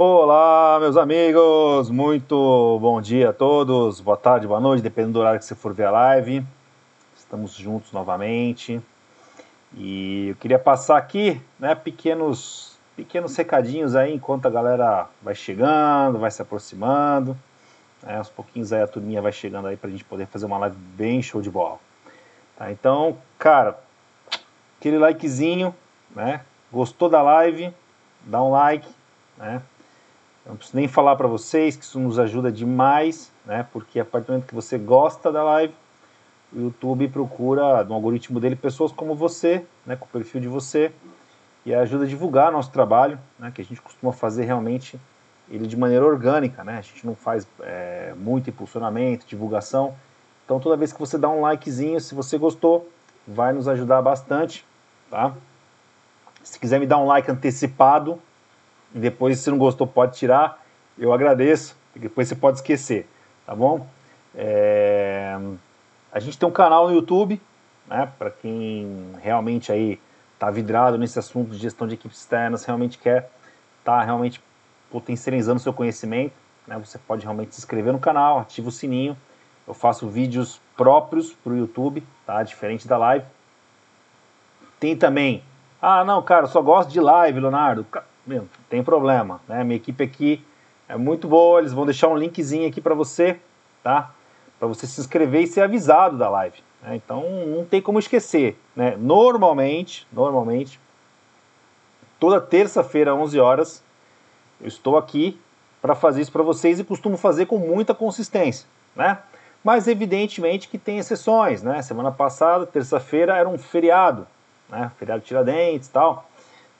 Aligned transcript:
Olá, 0.00 0.78
meus 0.78 0.96
amigos, 0.96 1.90
muito 1.90 2.78
bom 2.80 3.00
dia 3.00 3.30
a 3.30 3.32
todos, 3.32 4.00
boa 4.00 4.16
tarde, 4.16 4.46
boa 4.46 4.60
noite, 4.60 4.80
dependendo 4.80 5.14
do 5.14 5.18
horário 5.18 5.40
que 5.40 5.44
você 5.44 5.56
for 5.56 5.74
ver 5.74 5.86
a 5.86 5.90
live. 5.90 6.46
Estamos 7.16 7.52
juntos 7.54 7.90
novamente 7.90 8.80
e 9.76 10.28
eu 10.28 10.36
queria 10.36 10.56
passar 10.56 10.98
aqui, 10.98 11.42
né, 11.58 11.74
pequenos, 11.74 12.78
pequenos 12.94 13.34
recadinhos 13.34 13.96
aí 13.96 14.14
enquanto 14.14 14.46
a 14.46 14.50
galera 14.50 15.08
vai 15.20 15.34
chegando, 15.34 16.20
vai 16.20 16.30
se 16.30 16.40
aproximando. 16.40 17.36
Né, 18.00 18.22
pouquinhos 18.36 18.72
aí 18.72 18.82
a 18.82 18.86
turminha 18.86 19.20
vai 19.20 19.32
chegando 19.32 19.66
aí 19.66 19.76
pra 19.76 19.90
gente 19.90 20.04
poder 20.04 20.28
fazer 20.28 20.46
uma 20.46 20.58
live 20.58 20.76
bem 20.76 21.20
show 21.20 21.42
de 21.42 21.50
bola. 21.50 21.80
Tá, 22.56 22.70
então, 22.70 23.18
cara, 23.36 23.76
aquele 24.78 24.96
likezinho, 24.96 25.74
né? 26.14 26.42
Gostou 26.72 27.08
da 27.08 27.20
live? 27.20 27.74
Dá 28.24 28.40
um 28.40 28.52
like, 28.52 28.88
né? 29.36 29.60
Não 30.48 30.56
preciso 30.56 30.78
nem 30.78 30.88
falar 30.88 31.14
para 31.14 31.28
vocês 31.28 31.76
que 31.76 31.84
isso 31.84 32.00
nos 32.00 32.18
ajuda 32.18 32.50
demais, 32.50 33.30
né? 33.44 33.66
Porque 33.70 34.00
a 34.00 34.04
partir 34.04 34.28
do 34.28 34.32
momento 34.32 34.46
que 34.46 34.54
você 34.54 34.78
gosta 34.78 35.30
da 35.30 35.42
live, 35.44 35.74
o 36.50 36.60
YouTube 36.60 37.06
procura 37.08 37.84
no 37.84 37.92
algoritmo 37.92 38.40
dele 38.40 38.56
pessoas 38.56 38.90
como 38.90 39.14
você, 39.14 39.66
né? 39.84 39.94
Com 39.94 40.06
o 40.06 40.08
perfil 40.08 40.40
de 40.40 40.48
você 40.48 40.90
e 41.66 41.74
ajuda 41.74 42.04
a 42.04 42.06
divulgar 42.08 42.50
nosso 42.50 42.70
trabalho, 42.70 43.20
né? 43.38 43.52
Que 43.54 43.60
a 43.60 43.64
gente 43.64 43.82
costuma 43.82 44.10
fazer 44.10 44.46
realmente 44.46 44.98
ele 45.50 45.66
de 45.66 45.76
maneira 45.76 46.06
orgânica, 46.06 46.64
né? 46.64 46.78
A 46.78 46.80
gente 46.80 47.04
não 47.06 47.14
faz 47.14 47.46
é, 47.60 48.14
muito 48.16 48.48
impulsionamento, 48.48 49.26
divulgação. 49.26 49.94
Então 50.46 50.58
toda 50.58 50.78
vez 50.78 50.94
que 50.94 50.98
você 50.98 51.18
dá 51.18 51.28
um 51.28 51.42
likezinho, 51.42 52.00
se 52.00 52.14
você 52.14 52.38
gostou, 52.38 52.90
vai 53.26 53.52
nos 53.52 53.68
ajudar 53.68 54.00
bastante, 54.00 54.64
tá? 55.10 55.34
Se 56.42 56.58
quiser 56.58 56.80
me 56.80 56.86
dar 56.86 56.96
um 56.96 57.04
like 57.04 57.30
antecipado, 57.30 58.18
e 58.94 58.98
depois, 58.98 59.38
se 59.38 59.50
não 59.50 59.58
gostou, 59.58 59.86
pode 59.86 60.16
tirar. 60.16 60.64
Eu 60.98 61.12
agradeço. 61.12 61.76
Depois 61.94 62.28
você 62.28 62.34
pode 62.34 62.58
esquecer, 62.58 63.08
tá 63.44 63.54
bom? 63.54 63.86
É... 64.34 65.36
A 66.12 66.20
gente 66.20 66.38
tem 66.38 66.48
um 66.48 66.52
canal 66.52 66.88
no 66.88 66.94
YouTube, 66.94 67.40
né? 67.86 68.10
Para 68.18 68.30
quem 68.30 69.12
realmente 69.20 69.72
aí 69.72 70.00
tá 70.38 70.50
vidrado 70.50 70.96
nesse 70.96 71.18
assunto 71.18 71.50
de 71.50 71.58
gestão 71.58 71.86
de 71.86 71.94
equipes 71.94 72.18
externas, 72.20 72.64
realmente 72.64 72.98
quer 72.98 73.30
tá 73.84 74.02
realmente 74.02 74.40
potencializando 74.90 75.58
seu 75.58 75.72
conhecimento, 75.72 76.34
né? 76.66 76.78
Você 76.78 76.98
pode 76.98 77.22
realmente 77.22 77.54
se 77.54 77.60
inscrever 77.60 77.92
no 77.92 77.98
canal, 77.98 78.38
ativa 78.38 78.68
o 78.68 78.72
sininho. 78.72 79.16
Eu 79.66 79.74
faço 79.74 80.08
vídeos 80.08 80.60
próprios 80.76 81.32
para 81.32 81.52
o 81.52 81.56
YouTube, 81.56 82.06
tá? 82.24 82.42
Diferente 82.42 82.86
da 82.86 82.96
live. 82.96 83.26
Tem 84.78 84.96
também, 84.96 85.42
ah, 85.82 86.04
não, 86.04 86.22
cara, 86.22 86.44
eu 86.44 86.48
só 86.48 86.62
gosto 86.62 86.90
de 86.90 87.00
live, 87.00 87.40
Leonardo 87.40 87.84
meu, 88.28 88.46
tem 88.68 88.84
problema, 88.84 89.40
né? 89.48 89.64
Minha 89.64 89.76
equipe 89.76 90.04
aqui 90.04 90.44
é 90.86 90.96
muito 90.96 91.26
boa, 91.26 91.60
eles 91.60 91.72
vão 91.72 91.86
deixar 91.86 92.08
um 92.08 92.16
linkzinho 92.16 92.68
aqui 92.68 92.80
para 92.80 92.94
você, 92.94 93.40
tá? 93.82 94.10
Para 94.58 94.68
você 94.68 94.86
se 94.86 95.00
inscrever 95.00 95.42
e 95.42 95.46
ser 95.46 95.62
avisado 95.62 96.18
da 96.18 96.28
live. 96.28 96.58
Né? 96.82 96.96
Então 96.96 97.24
não 97.46 97.64
tem 97.64 97.80
como 97.80 97.98
esquecer, 97.98 98.58
né? 98.76 98.96
Normalmente, 98.98 100.06
normalmente, 100.12 100.78
toda 102.20 102.38
terça-feira, 102.38 103.14
11 103.14 103.40
horas, 103.40 103.84
eu 104.60 104.68
estou 104.68 104.98
aqui 104.98 105.40
para 105.80 105.94
fazer 105.94 106.20
isso 106.20 106.32
para 106.32 106.42
vocês 106.42 106.78
e 106.78 106.84
costumo 106.84 107.16
fazer 107.16 107.46
com 107.46 107.56
muita 107.58 107.94
consistência, 107.94 108.68
né? 108.94 109.18
Mas 109.64 109.88
evidentemente 109.88 110.68
que 110.68 110.76
tem 110.76 110.98
exceções, 110.98 111.62
né? 111.62 111.80
Semana 111.80 112.12
passada, 112.12 112.66
terça-feira, 112.66 113.36
era 113.36 113.48
um 113.48 113.56
feriado, 113.56 114.26
né? 114.68 114.92
Feriado 114.98 115.22
Tiradentes 115.22 115.88
e 115.88 115.92
tal. 115.92 116.27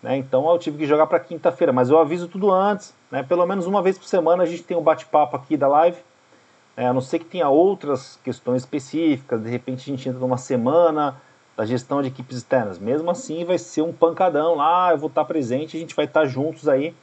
Né? 0.03 0.17
Então 0.17 0.49
eu 0.51 0.59
tive 0.59 0.79
que 0.79 0.87
jogar 0.87 1.07
para 1.07 1.19
quinta-feira, 1.21 1.73
mas 1.73 1.91
eu 1.91 1.99
aviso 1.99 2.29
tudo 2.29 2.51
antes. 2.51 2.95
Né? 3.11 3.23
Pelo 3.23 3.47
menos 3.47 3.67
uma 3.67 3.83
vez 3.83 3.99
por 3.99 4.07
semana 4.07 4.43
a 4.43 4.47
gente 4.47 4.63
tem 4.63 4.77
um 4.77 4.83
bate-papo 4.83 5.37
aqui 5.37 5.57
da 5.57 5.69
live. 5.69 5.99
Né? 6.77 6.87
A 6.87 6.93
não 6.93 7.01
ser 7.01 7.19
que 7.19 7.25
tenha 7.25 7.49
outras 7.49 8.19
questões 8.23 8.63
específicas, 8.63 9.43
de 9.43 9.51
repente 9.51 9.91
a 9.91 9.97
gente 9.97 10.09
entra 10.09 10.21
numa 10.21 10.39
semana 10.39 11.21
da 11.57 11.67
gestão 11.67 12.01
de 12.01 12.09
equipes 12.09 12.37
externas. 12.37 12.79
Mesmo 12.79 13.11
assim 13.11 13.45
vai 13.45 13.59
ser 13.59 13.83
um 13.83 13.93
pancadão 13.93 14.55
lá, 14.55 14.93
eu 14.93 14.99
vou 14.99 15.09
estar 15.09 15.25
presente, 15.25 15.77
a 15.77 15.81
gente 15.81 15.95
vai 15.95 16.05
estar 16.05 16.25
juntos 16.25 16.69
aí, 16.69 16.95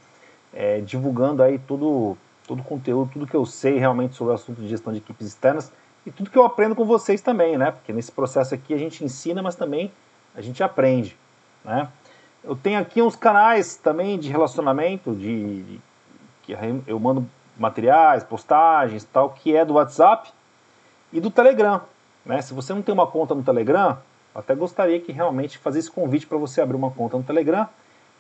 é, 0.54 0.80
divulgando 0.80 1.44
aí 1.44 1.60
tudo, 1.60 2.18
todo 2.48 2.62
o 2.62 2.64
conteúdo, 2.64 3.12
tudo 3.12 3.28
que 3.28 3.36
eu 3.36 3.46
sei 3.46 3.78
realmente 3.78 4.16
sobre 4.16 4.32
o 4.32 4.36
assunto 4.36 4.62
de 4.62 4.70
gestão 4.70 4.94
de 4.94 5.00
equipes 5.00 5.28
externas 5.28 5.74
e 6.06 6.12
tudo 6.12 6.30
que 6.30 6.38
eu 6.38 6.46
aprendo 6.46 6.74
com 6.74 6.86
vocês 6.86 7.20
também, 7.20 7.58
né? 7.58 7.72
Porque 7.72 7.92
nesse 7.92 8.14
processo 8.14 8.56
aqui 8.56 8.74
a 8.74 8.78
gente 8.78 9.04
ensina, 9.04 9.42
mas 9.42 9.56
também 9.56 9.92
a 10.34 10.40
gente 10.40 10.64
aprende, 10.64 11.18
né? 11.66 11.90
Eu 12.46 12.56
tenho 12.56 12.80
aqui 12.80 13.02
uns 13.02 13.16
canais 13.16 13.76
também 13.76 14.20
de 14.20 14.30
relacionamento, 14.30 15.16
de, 15.16 15.64
de 15.64 15.82
que 16.44 16.56
eu 16.86 17.00
mando 17.00 17.28
materiais, 17.58 18.24
postagens, 18.24 19.04
tal, 19.04 19.32
que 19.32 19.56
é 19.56 19.66
do 19.66 19.74
WhatsApp 19.74 20.32
e 21.12 21.20
do 21.20 21.32
Telegram. 21.32 21.82
Né? 22.26 22.42
Se 22.42 22.54
você 22.54 22.74
não 22.74 22.82
tem 22.82 22.94
uma 22.94 23.08
conta 23.08 23.34
no 23.34 23.44
Telegram, 23.44 23.98
até 24.34 24.54
gostaria 24.54 25.00
que 25.00 25.12
realmente 25.12 25.58
fazer 25.58 25.80
esse 25.80 25.90
convite 25.90 26.28
para 26.28 26.38
você 26.38 26.62
abrir 26.62 26.76
uma 26.76 26.92
conta 26.92 27.18
no 27.18 27.24
Telegram 27.24 27.68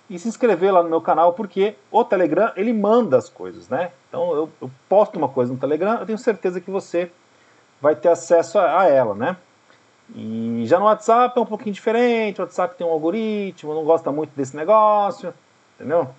e 0.09 0.17
se 0.17 0.27
inscrever 0.27 0.73
lá 0.73 0.81
no 0.81 0.89
meu 0.89 1.01
canal, 1.01 1.33
porque 1.33 1.75
o 1.91 2.03
Telegram 2.03 2.51
ele 2.55 2.71
manda 2.71 3.17
as 3.17 3.29
coisas, 3.29 3.69
né? 3.69 3.91
Então 4.07 4.33
eu, 4.33 4.49
eu 4.61 4.71
posto 4.87 5.17
uma 5.17 5.27
coisa 5.27 5.51
no 5.51 5.59
Telegram, 5.59 5.99
eu 5.99 6.05
tenho 6.05 6.17
certeza 6.17 6.61
que 6.61 6.69
você 6.71 7.11
vai 7.81 7.95
ter 7.95 8.09
acesso 8.09 8.57
a, 8.57 8.81
a 8.81 8.87
ela, 8.87 9.13
né? 9.13 9.37
E 10.13 10.63
já 10.65 10.77
no 10.79 10.85
WhatsApp 10.85 11.37
é 11.37 11.41
um 11.41 11.45
pouquinho 11.45 11.73
diferente, 11.73 12.39
o 12.39 12.43
WhatsApp 12.43 12.77
tem 12.77 12.85
um 12.85 12.91
algoritmo, 12.91 13.73
não 13.73 13.83
gosta 13.83 14.11
muito 14.11 14.31
desse 14.35 14.55
negócio, 14.55 15.33
entendeu? 15.75 16.09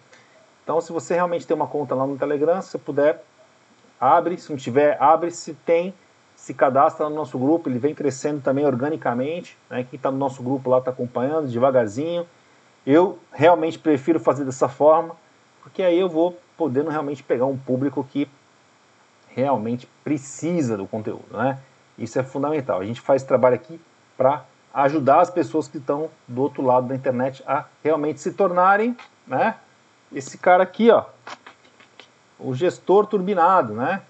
Então, 0.65 0.81
se 0.81 0.93
você 0.93 1.15
realmente 1.15 1.47
tem 1.47 1.55
uma 1.55 1.69
conta 1.69 1.95
lá 1.95 2.05
no 2.07 2.19
Telegram, 2.19 2.61
se 2.61 2.77
puder, 2.79 3.23
abre, 4.01 4.37
se 4.37 4.51
não 4.51 4.57
tiver, 4.57 5.01
abre, 5.01 5.31
se 5.31 5.55
tem, 5.55 5.95
se 6.35 6.53
cadastra 6.53 7.09
no 7.09 7.15
nosso 7.15 7.39
grupo, 7.39 7.69
ele 7.69 7.79
vem 7.79 7.95
crescendo 7.95 8.41
também 8.41 8.67
organicamente, 8.67 9.57
né? 9.71 9.87
quem 9.89 9.97
está 9.97 10.11
no 10.11 10.19
nosso 10.19 10.43
grupo 10.43 10.69
lá 10.69 10.79
está 10.79 10.91
acompanhando 10.91 11.49
devagarzinho. 11.49 12.27
Eu 12.85 13.19
realmente 13.33 13.79
prefiro 13.79 14.19
fazer 14.19 14.45
dessa 14.45 14.69
forma, 14.69 15.15
porque 15.63 15.83
aí 15.83 15.99
eu 15.99 16.09
vou 16.09 16.37
podendo 16.57 16.91
realmente 16.91 17.23
pegar 17.23 17.47
um 17.47 17.57
público 17.57 18.05
que 18.05 18.29
realmente 19.29 19.89
precisa 20.03 20.77
do 20.77 20.87
conteúdo, 20.87 21.25
né? 21.31 21.59
Isso 21.99 22.19
é 22.19 22.23
fundamental. 22.23 22.81
A 22.81 22.85
gente 22.85 23.01
faz 23.01 23.23
trabalho 23.23 23.55
aqui 23.55 23.81
para 24.17 24.45
ajudar 24.73 25.21
as 25.21 25.31
pessoas 25.31 25.69
que 25.69 25.79
estão 25.79 26.11
do 26.29 26.43
outro 26.43 26.63
lado 26.63 26.87
da 26.87 26.95
internet 26.95 27.43
a 27.47 27.65
realmente 27.83 28.21
se 28.21 28.33
tornarem, 28.33 28.97
né? 29.27 29.57
Esse 30.13 30.37
cara 30.37 30.63
aqui, 30.63 30.91
ó, 30.91 31.05
o 32.39 32.55
gestor 32.55 33.07
turbinado, 33.07 33.73
né? 33.73 34.03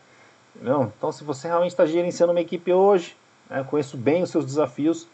Entendeu? 0.55 0.93
Então, 0.97 1.13
se 1.13 1.23
você 1.23 1.49
realmente 1.49 1.71
está 1.71 1.87
gerenciando 1.87 2.33
uma 2.33 2.41
equipe 2.41 2.73
hoje, 2.73 3.17
né, 3.49 3.65
conheço 3.69 3.97
bem 3.97 4.23
os 4.23 4.31
seus 4.31 4.45
desafios 4.45 5.07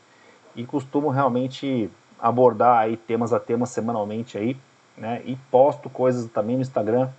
e 0.57 0.65
costumo 0.65 1.11
realmente 1.11 1.91
abordar 2.19 2.79
aí 2.79 2.97
temas 2.97 3.33
a 3.33 3.41
temas 3.41 3.71
semanalmente 3.71 4.39
aí, 4.39 4.57
né? 4.97 5.21
E 5.25 5.37
posto 5.51 5.91
coisas 5.91 6.31
também 6.31 6.57
no 6.57 6.63
Instagram 6.63 7.11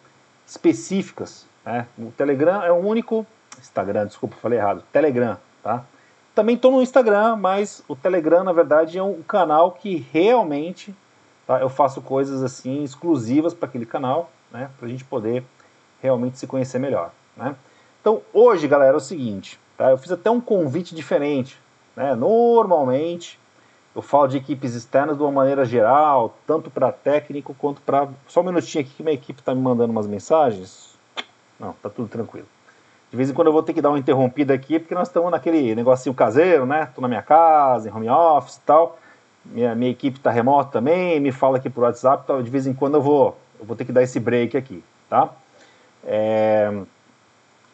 específicas, 0.46 1.46
né? 1.66 1.88
O 1.98 2.12
Telegram 2.12 2.64
é 2.64 2.72
o 2.72 2.78
único 2.78 3.28
Instagram, 3.60 4.08
desculpa, 4.08 4.36
falei 4.42 4.60
errado. 4.60 4.84
Telegram, 4.92 5.38
tá? 5.62 5.84
Também 6.36 6.56
estou 6.56 6.72
no 6.72 6.82
Instagram, 6.82 7.36
mas 7.36 7.84
o 7.88 7.96
Telegram, 7.96 8.44
na 8.44 8.52
verdade, 8.52 8.98
é 8.98 9.04
um 9.04 9.22
canal 9.22 9.72
que 9.72 10.08
realmente 10.12 10.96
tá, 11.46 11.60
eu 11.60 11.70
faço 11.70 12.02
coisas 12.02 12.42
assim 12.42 12.84
exclusivas 12.84 13.54
para 13.54 13.70
aquele 13.70 13.86
canal, 13.86 14.32
né? 14.52 14.70
Para 14.78 14.88
a 14.88 14.90
gente 14.90 15.04
poder 15.04 15.44
realmente 16.02 16.40
se 16.40 16.48
conhecer 16.48 16.80
melhor, 16.80 17.12
né? 17.38 17.56
Então, 18.02 18.22
hoje, 18.34 18.68
galera, 18.68 18.94
é 18.94 18.98
o 18.98 19.00
seguinte, 19.00 19.60
tá? 19.78 19.92
Eu 19.92 19.98
fiz 19.98 20.12
até 20.12 20.30
um 20.30 20.42
convite 20.42 20.96
diferente, 20.96 21.62
né? 21.96 22.16
Normalmente, 22.16 23.40
eu 23.96 24.02
falo 24.02 24.28
de 24.28 24.38
equipes 24.38 24.74
externas 24.74 25.16
de 25.16 25.22
uma 25.22 25.32
maneira 25.32 25.64
geral, 25.64 26.36
tanto 26.48 26.72
para 26.72 26.92
técnico 26.92 27.54
quanto 27.54 27.80
para... 27.82 28.10
Só 28.28 28.42
um 28.42 28.46
minutinho 28.46 28.84
aqui 28.84 28.92
que 28.96 29.04
minha 29.04 29.14
equipe 29.14 29.40
está 29.40 29.54
me 29.54 29.62
mandando 29.62 29.92
umas 29.92 30.08
mensagens. 30.08 30.98
Não, 31.60 31.74
tá 31.74 31.90
tudo 31.92 32.08
tranquilo. 32.08 32.48
De 33.14 33.18
vez 33.18 33.30
em 33.30 33.34
quando 33.36 33.46
eu 33.46 33.54
vou 33.54 33.62
ter 33.62 33.74
que 33.74 33.82
dar 33.82 33.90
uma 33.90 34.00
interrompida 34.00 34.56
aqui, 34.56 34.80
porque 34.80 34.96
nós 34.96 35.08
estamos 35.08 35.30
naquele 35.30 35.76
negocinho 35.76 36.16
caseiro, 36.16 36.66
né? 36.66 36.86
Estou 36.90 37.00
na 37.00 37.08
minha 37.08 37.22
casa, 37.22 37.88
em 37.88 37.94
home 37.94 38.10
office 38.10 38.56
e 38.56 38.62
tal. 38.62 38.98
Minha, 39.46 39.76
minha 39.76 39.92
equipe 39.92 40.18
está 40.18 40.32
remota 40.32 40.72
também, 40.72 41.20
me 41.20 41.32
fala 41.32 41.58
aqui 41.58 41.70
por 41.70 41.84
WhatsApp, 41.84 42.24
então 42.24 42.42
de 42.42 42.50
vez 42.50 42.66
em 42.66 42.74
quando 42.74 42.96
eu 42.96 43.04
vou, 43.04 43.38
eu 43.60 43.68
vou 43.68 43.76
ter 43.76 43.86
que 43.86 43.92
dar 43.92 44.02
esse 44.02 44.20
break 44.20 44.58
aqui, 44.58 44.84
tá? 45.08 45.30
É... 46.04 46.74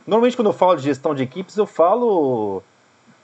Normalmente 0.06 0.36
quando 0.36 0.48
eu 0.48 0.54
falo 0.54 0.76
de 0.76 0.84
gestão 0.84 1.16
de 1.16 1.24
equipes, 1.24 1.56
eu 1.56 1.66
falo 1.66 2.62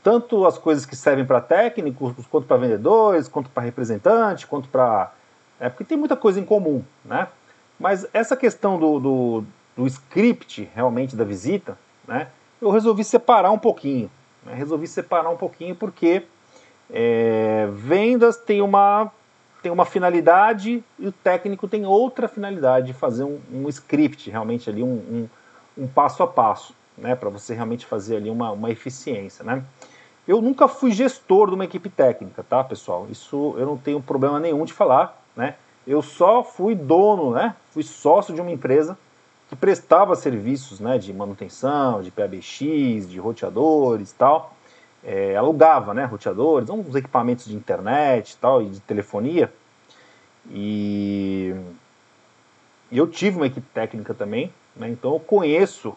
tanto 0.01 0.45
as 0.45 0.57
coisas 0.57 0.85
que 0.85 0.95
servem 0.95 1.25
para 1.25 1.41
técnicos, 1.41 2.13
quanto 2.31 2.47
para 2.47 2.55
vendedores, 2.55 3.27
quanto 3.27 3.49
para 3.49 3.61
representantes, 3.61 4.45
quanto 4.45 4.69
para... 4.69 5.11
É, 5.59 5.67
porque 5.67 5.83
tem 5.83 5.97
muita 5.97 6.15
coisa 6.15 6.39
em 6.39 6.45
comum, 6.45 6.81
né? 7.03 7.27
Mas 7.77 8.07
essa 8.13 8.37
questão 8.37 8.79
do, 8.79 8.99
do, 9.01 9.43
do 9.75 9.85
script 9.85 10.69
realmente 10.73 11.13
da 11.13 11.25
visita, 11.25 11.77
né, 12.07 12.27
eu 12.61 12.69
resolvi 12.69 13.03
separar 13.03 13.51
um 13.51 13.59
pouquinho. 13.59 14.09
Né, 14.45 14.53
resolvi 14.53 14.87
separar 14.87 15.29
um 15.29 15.37
pouquinho 15.37 15.75
porque 15.75 16.23
é, 16.89 17.67
vendas 17.73 18.37
tem 18.37 18.61
uma, 18.61 19.11
tem 19.61 19.71
uma 19.71 19.85
finalidade 19.85 20.83
e 20.99 21.07
o 21.07 21.11
técnico 21.11 21.67
tem 21.67 21.85
outra 21.85 22.27
finalidade 22.27 22.87
de 22.87 22.93
fazer 22.93 23.23
um, 23.23 23.39
um 23.51 23.69
script, 23.69 24.29
realmente 24.29 24.69
ali 24.69 24.83
um, 24.83 24.87
um, 24.87 25.29
um 25.77 25.87
passo 25.87 26.23
a 26.23 26.27
passo, 26.27 26.75
né, 26.97 27.15
para 27.15 27.29
você 27.29 27.53
realmente 27.53 27.85
fazer 27.85 28.17
ali 28.17 28.29
uma, 28.29 28.51
uma 28.51 28.71
eficiência, 28.71 29.43
né. 29.43 29.63
Eu 30.27 30.41
nunca 30.41 30.67
fui 30.67 30.91
gestor 30.91 31.49
de 31.49 31.53
uma 31.53 31.65
equipe 31.65 31.87
técnica, 31.87 32.43
tá, 32.43 32.63
pessoal? 32.63 33.05
Isso 33.11 33.53
eu 33.57 33.65
não 33.65 33.77
tenho 33.77 34.01
problema 34.01 34.39
nenhum 34.39 34.65
de 34.65 34.73
falar, 34.73 35.21
né? 35.35 35.55
Eu 35.85 36.01
só 36.01 36.43
fui 36.43 36.73
dono, 36.73 37.31
né? 37.31 37.55
Fui 37.69 37.83
sócio 37.83 38.33
de 38.33 38.41
uma 38.41 38.49
empresa 38.49 38.97
que 39.49 39.55
prestava 39.55 40.15
serviços, 40.15 40.79
né, 40.79 40.97
de 40.97 41.13
manutenção, 41.13 42.01
de 42.01 42.11
PABX, 42.11 43.09
de 43.09 43.19
roteadores, 43.19 44.11
tal 44.11 44.55
é, 45.05 45.35
alugava 45.35 45.93
né, 45.93 46.03
roteadores, 46.03 46.67
uns 46.69 46.95
equipamentos 46.95 47.45
de 47.45 47.55
internet 47.55 48.35
tal, 48.41 48.63
e 48.63 48.69
de 48.69 48.79
telefonia. 48.79 49.53
E 50.49 51.55
eu 52.91 53.07
tive 53.07 53.37
uma 53.37 53.45
equipe 53.45 53.67
técnica 53.71 54.13
também, 54.13 54.51
né, 54.75 54.89
então 54.89 55.13
eu 55.13 55.19
conheço 55.19 55.95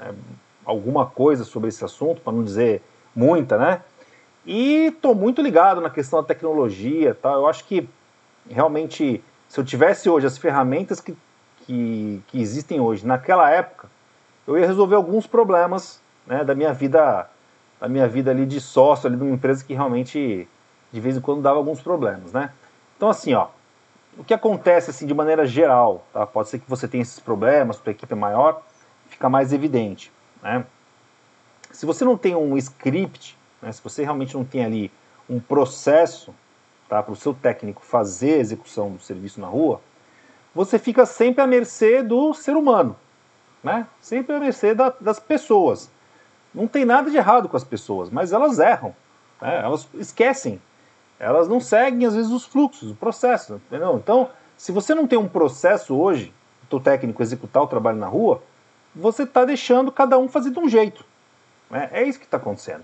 é, 0.00 0.12
alguma 0.64 1.06
coisa 1.06 1.44
sobre 1.44 1.68
esse 1.68 1.84
assunto, 1.84 2.20
para 2.20 2.32
não 2.32 2.42
dizer 2.42 2.82
muita, 3.14 3.56
né? 3.56 3.82
E 4.44 4.86
estou 4.86 5.14
muito 5.14 5.40
ligado 5.40 5.80
na 5.80 5.90
questão 5.90 6.20
da 6.20 6.28
tecnologia. 6.28 7.14
Tá? 7.14 7.32
Eu 7.32 7.48
acho 7.48 7.64
que 7.64 7.88
realmente, 8.48 9.22
se 9.48 9.58
eu 9.58 9.64
tivesse 9.64 10.08
hoje 10.08 10.26
as 10.26 10.38
ferramentas 10.38 11.00
que, 11.00 11.16
que, 11.66 12.22
que 12.28 12.40
existem 12.40 12.80
hoje, 12.80 13.06
naquela 13.06 13.50
época, 13.50 13.88
eu 14.46 14.56
ia 14.56 14.66
resolver 14.66 14.94
alguns 14.94 15.26
problemas 15.26 16.00
né, 16.26 16.44
da 16.44 16.54
minha 16.54 16.72
vida 16.72 17.28
da 17.78 17.88
minha 17.88 18.08
vida 18.08 18.30
ali 18.30 18.46
de 18.46 18.58
sócio 18.58 19.06
ali 19.06 19.16
de 19.16 19.22
uma 19.22 19.34
empresa 19.34 19.62
que 19.62 19.74
realmente 19.74 20.48
de 20.90 21.00
vez 21.00 21.14
em 21.14 21.20
quando 21.20 21.42
dava 21.42 21.58
alguns 21.58 21.82
problemas, 21.82 22.32
né? 22.32 22.50
Então 22.96 23.10
assim, 23.10 23.34
ó, 23.34 23.48
o 24.16 24.24
que 24.24 24.32
acontece 24.32 24.88
assim 24.88 25.06
de 25.06 25.12
maneira 25.12 25.44
geral, 25.44 26.06
tá? 26.10 26.26
Pode 26.26 26.48
ser 26.48 26.58
que 26.58 26.70
você 26.70 26.88
tenha 26.88 27.02
esses 27.02 27.20
problemas, 27.20 27.76
sua 27.76 27.90
equipe 27.90 28.10
é 28.10 28.16
maior, 28.16 28.62
fica 29.08 29.28
mais 29.28 29.52
evidente, 29.52 30.10
né? 30.42 30.64
Se 31.70 31.84
você 31.84 32.02
não 32.02 32.16
tem 32.16 32.34
um 32.34 32.56
script, 32.56 33.36
né, 33.60 33.70
se 33.72 33.82
você 33.82 34.02
realmente 34.02 34.34
não 34.34 34.44
tem 34.44 34.64
ali 34.64 34.90
um 35.28 35.38
processo 35.38 36.34
tá, 36.88 37.02
para 37.02 37.12
o 37.12 37.16
seu 37.16 37.34
técnico 37.34 37.84
fazer 37.84 38.34
a 38.34 38.38
execução 38.38 38.92
do 38.92 39.02
serviço 39.02 39.38
na 39.38 39.48
rua, 39.48 39.82
você 40.56 40.78
fica 40.78 41.04
sempre 41.04 41.42
à 41.42 41.46
mercê 41.46 42.02
do 42.02 42.32
ser 42.32 42.56
humano, 42.56 42.96
né? 43.62 43.86
Sempre 44.00 44.34
à 44.34 44.40
mercê 44.40 44.74
da, 44.74 44.88
das 44.98 45.20
pessoas. 45.20 45.90
Não 46.54 46.66
tem 46.66 46.82
nada 46.82 47.10
de 47.10 47.16
errado 47.18 47.46
com 47.46 47.58
as 47.58 47.62
pessoas, 47.62 48.08
mas 48.08 48.32
elas 48.32 48.58
erram, 48.58 48.96
né? 49.38 49.60
elas 49.62 49.86
esquecem, 49.92 50.58
elas 51.20 51.46
não 51.46 51.60
seguem 51.60 52.06
às 52.06 52.14
vezes 52.14 52.32
os 52.32 52.46
fluxos, 52.46 52.90
o 52.90 52.94
processo, 52.94 53.60
entendeu? 53.66 53.98
Então, 53.98 54.30
se 54.56 54.72
você 54.72 54.94
não 54.94 55.06
tem 55.06 55.18
um 55.18 55.28
processo 55.28 55.94
hoje, 55.94 56.32
o 56.70 56.80
técnico 56.80 57.22
executar 57.22 57.62
o 57.62 57.66
trabalho 57.66 57.98
na 57.98 58.06
rua, 58.06 58.42
você 58.94 59.24
está 59.24 59.44
deixando 59.44 59.92
cada 59.92 60.18
um 60.18 60.26
fazer 60.26 60.50
de 60.50 60.58
um 60.58 60.70
jeito. 60.70 61.04
Né? 61.70 61.90
É 61.92 62.02
isso 62.02 62.18
que 62.18 62.24
está 62.24 62.38
acontecendo. 62.38 62.82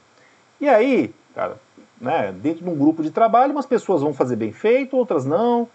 E 0.60 0.68
aí, 0.68 1.14
cara, 1.34 1.58
né, 1.98 2.32
dentro 2.32 2.64
de 2.64 2.70
um 2.70 2.76
grupo 2.76 3.02
de 3.02 3.10
trabalho, 3.10 3.52
umas 3.52 3.64
pessoas 3.64 4.02
vão 4.02 4.12
fazer 4.12 4.36
bem 4.36 4.52
feito, 4.52 4.94
outras 4.94 5.25
não. 5.25 5.66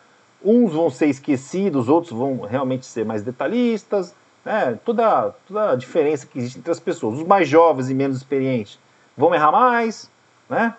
Uns 0.43 0.73
vão 0.73 0.89
ser 0.89 1.07
esquecidos, 1.07 1.89
outros 1.89 2.13
vão 2.13 2.41
realmente 2.41 2.85
ser 2.85 3.05
mais 3.05 3.23
detalhistas 3.23 4.15
né, 4.47 4.79
toda, 4.85 5.31
toda 5.45 5.71
a 5.71 5.75
diferença 5.75 6.25
que 6.25 6.39
existe 6.39 6.59
entre 6.59 6.71
as 6.71 6.79
pessoas. 6.79 7.19
Os 7.19 7.27
mais 7.27 7.49
jovens 7.49 7.89
e 7.89 7.93
menos 7.93 8.15
experientes 8.15 8.79
vão 9.15 9.35
errar 9.35 9.51
mais, 9.51 10.09
né? 10.49 10.73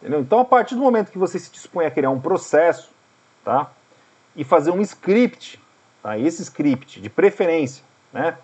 Entendeu? 0.00 0.20
Então, 0.20 0.40
a 0.40 0.44
partir 0.44 0.74
do 0.74 0.80
momento 0.80 1.12
que 1.12 1.18
você 1.18 1.38
se 1.38 1.50
dispõe 1.50 1.86
a 1.86 1.90
criar 1.92 2.10
um 2.10 2.20
processo, 2.20 2.90
tá? 3.44 3.70
E 4.34 4.42
fazer 4.42 4.72
um 4.72 4.80
script, 4.80 5.60
tá? 6.02 6.18
E 6.18 6.26
esse 6.26 6.42
script, 6.42 7.00
de 7.00 7.08
preferência, 7.08 7.84
né? 8.12 8.36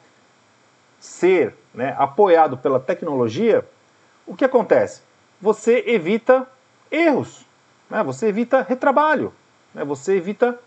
Ser 1.01 1.57
né, 1.75 1.97
apoiado 1.99 2.57
pela 2.57 2.79
tecnologia, 2.79 3.67
o 4.25 4.37
que 4.37 4.45
acontece? 4.45 5.03
Você 5.41 5.83
evita 5.85 6.47
erros, 6.93 7.45
né? 7.91 8.05
Você 8.05 8.29
evita 8.29 8.62
retrabalho, 8.62 9.35
né? 9.75 9.84
Você 9.84 10.17
evita 10.17 10.58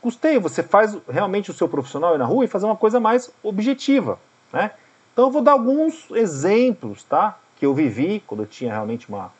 custeio, 0.00 0.40
você 0.40 0.62
faz 0.62 0.96
realmente 1.08 1.50
o 1.50 1.54
seu 1.54 1.66
profissional 1.66 2.14
ir 2.14 2.18
na 2.18 2.26
rua 2.26 2.44
e 2.44 2.48
fazer 2.48 2.66
uma 2.66 2.76
coisa 2.76 3.00
mais 3.00 3.32
objetiva, 3.42 4.18
né? 4.52 4.72
Então 5.12 5.26
eu 5.26 5.30
vou 5.30 5.40
dar 5.40 5.52
alguns 5.52 6.10
exemplos, 6.10 7.02
tá? 7.04 7.38
Que 7.56 7.64
eu 7.64 7.72
vivi 7.72 8.22
quando 8.26 8.40
eu 8.42 8.46
tinha 8.46 8.70
realmente 8.70 9.08
uma, 9.08 9.32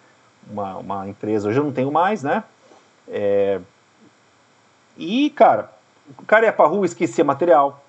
uma, 0.50 0.76
uma 0.78 1.08
empresa, 1.08 1.48
hoje 1.48 1.58
eu 1.58 1.64
não 1.64 1.72
tenho 1.72 1.92
mais, 1.92 2.22
né? 2.22 2.44
É... 3.08 3.60
E, 4.96 5.28
cara, 5.30 5.70
o 6.18 6.24
cara 6.24 6.46
ia 6.46 6.52
pra 6.52 6.66
rua 6.66 6.84
e 6.84 6.86
esquecia 6.86 7.24
material, 7.24 7.84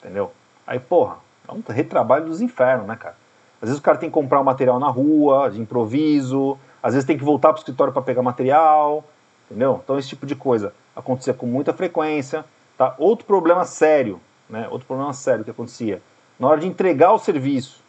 entendeu? 0.00 0.32
Aí, 0.66 0.80
porra, 0.80 1.18
é 1.46 1.52
um 1.52 1.62
retrabalho 1.68 2.26
dos 2.26 2.40
infernos, 2.40 2.86
né, 2.86 2.96
cara? 2.96 3.16
Às 3.62 3.68
vezes 3.68 3.78
o 3.78 3.82
cara 3.82 3.98
tem 3.98 4.08
que 4.08 4.14
comprar 4.14 4.38
o 4.38 4.42
um 4.42 4.44
material 4.44 4.80
na 4.80 4.88
rua, 4.88 5.50
de 5.50 5.60
improviso, 5.60 6.58
às 6.82 6.94
vezes 6.94 7.06
tem 7.06 7.18
que 7.18 7.24
voltar 7.24 7.52
pro 7.52 7.58
escritório 7.58 7.92
para 7.92 8.02
pegar 8.02 8.22
material, 8.22 9.04
entendeu? 9.50 9.80
Então 9.82 9.98
esse 9.98 10.08
tipo 10.08 10.24
de 10.24 10.36
coisa 10.36 10.72
acontecia 10.94 11.34
com 11.34 11.46
muita 11.46 11.72
frequência. 11.72 12.44
Tá? 12.78 12.94
Outro 12.98 13.26
problema 13.26 13.64
sério, 13.64 14.20
né? 14.48 14.68
Outro 14.70 14.86
problema 14.86 15.12
sério 15.12 15.44
que 15.44 15.50
acontecia 15.50 16.00
na 16.40 16.48
hora 16.48 16.60
de 16.60 16.66
entregar 16.66 17.12
o 17.12 17.18
serviço, 17.18 17.82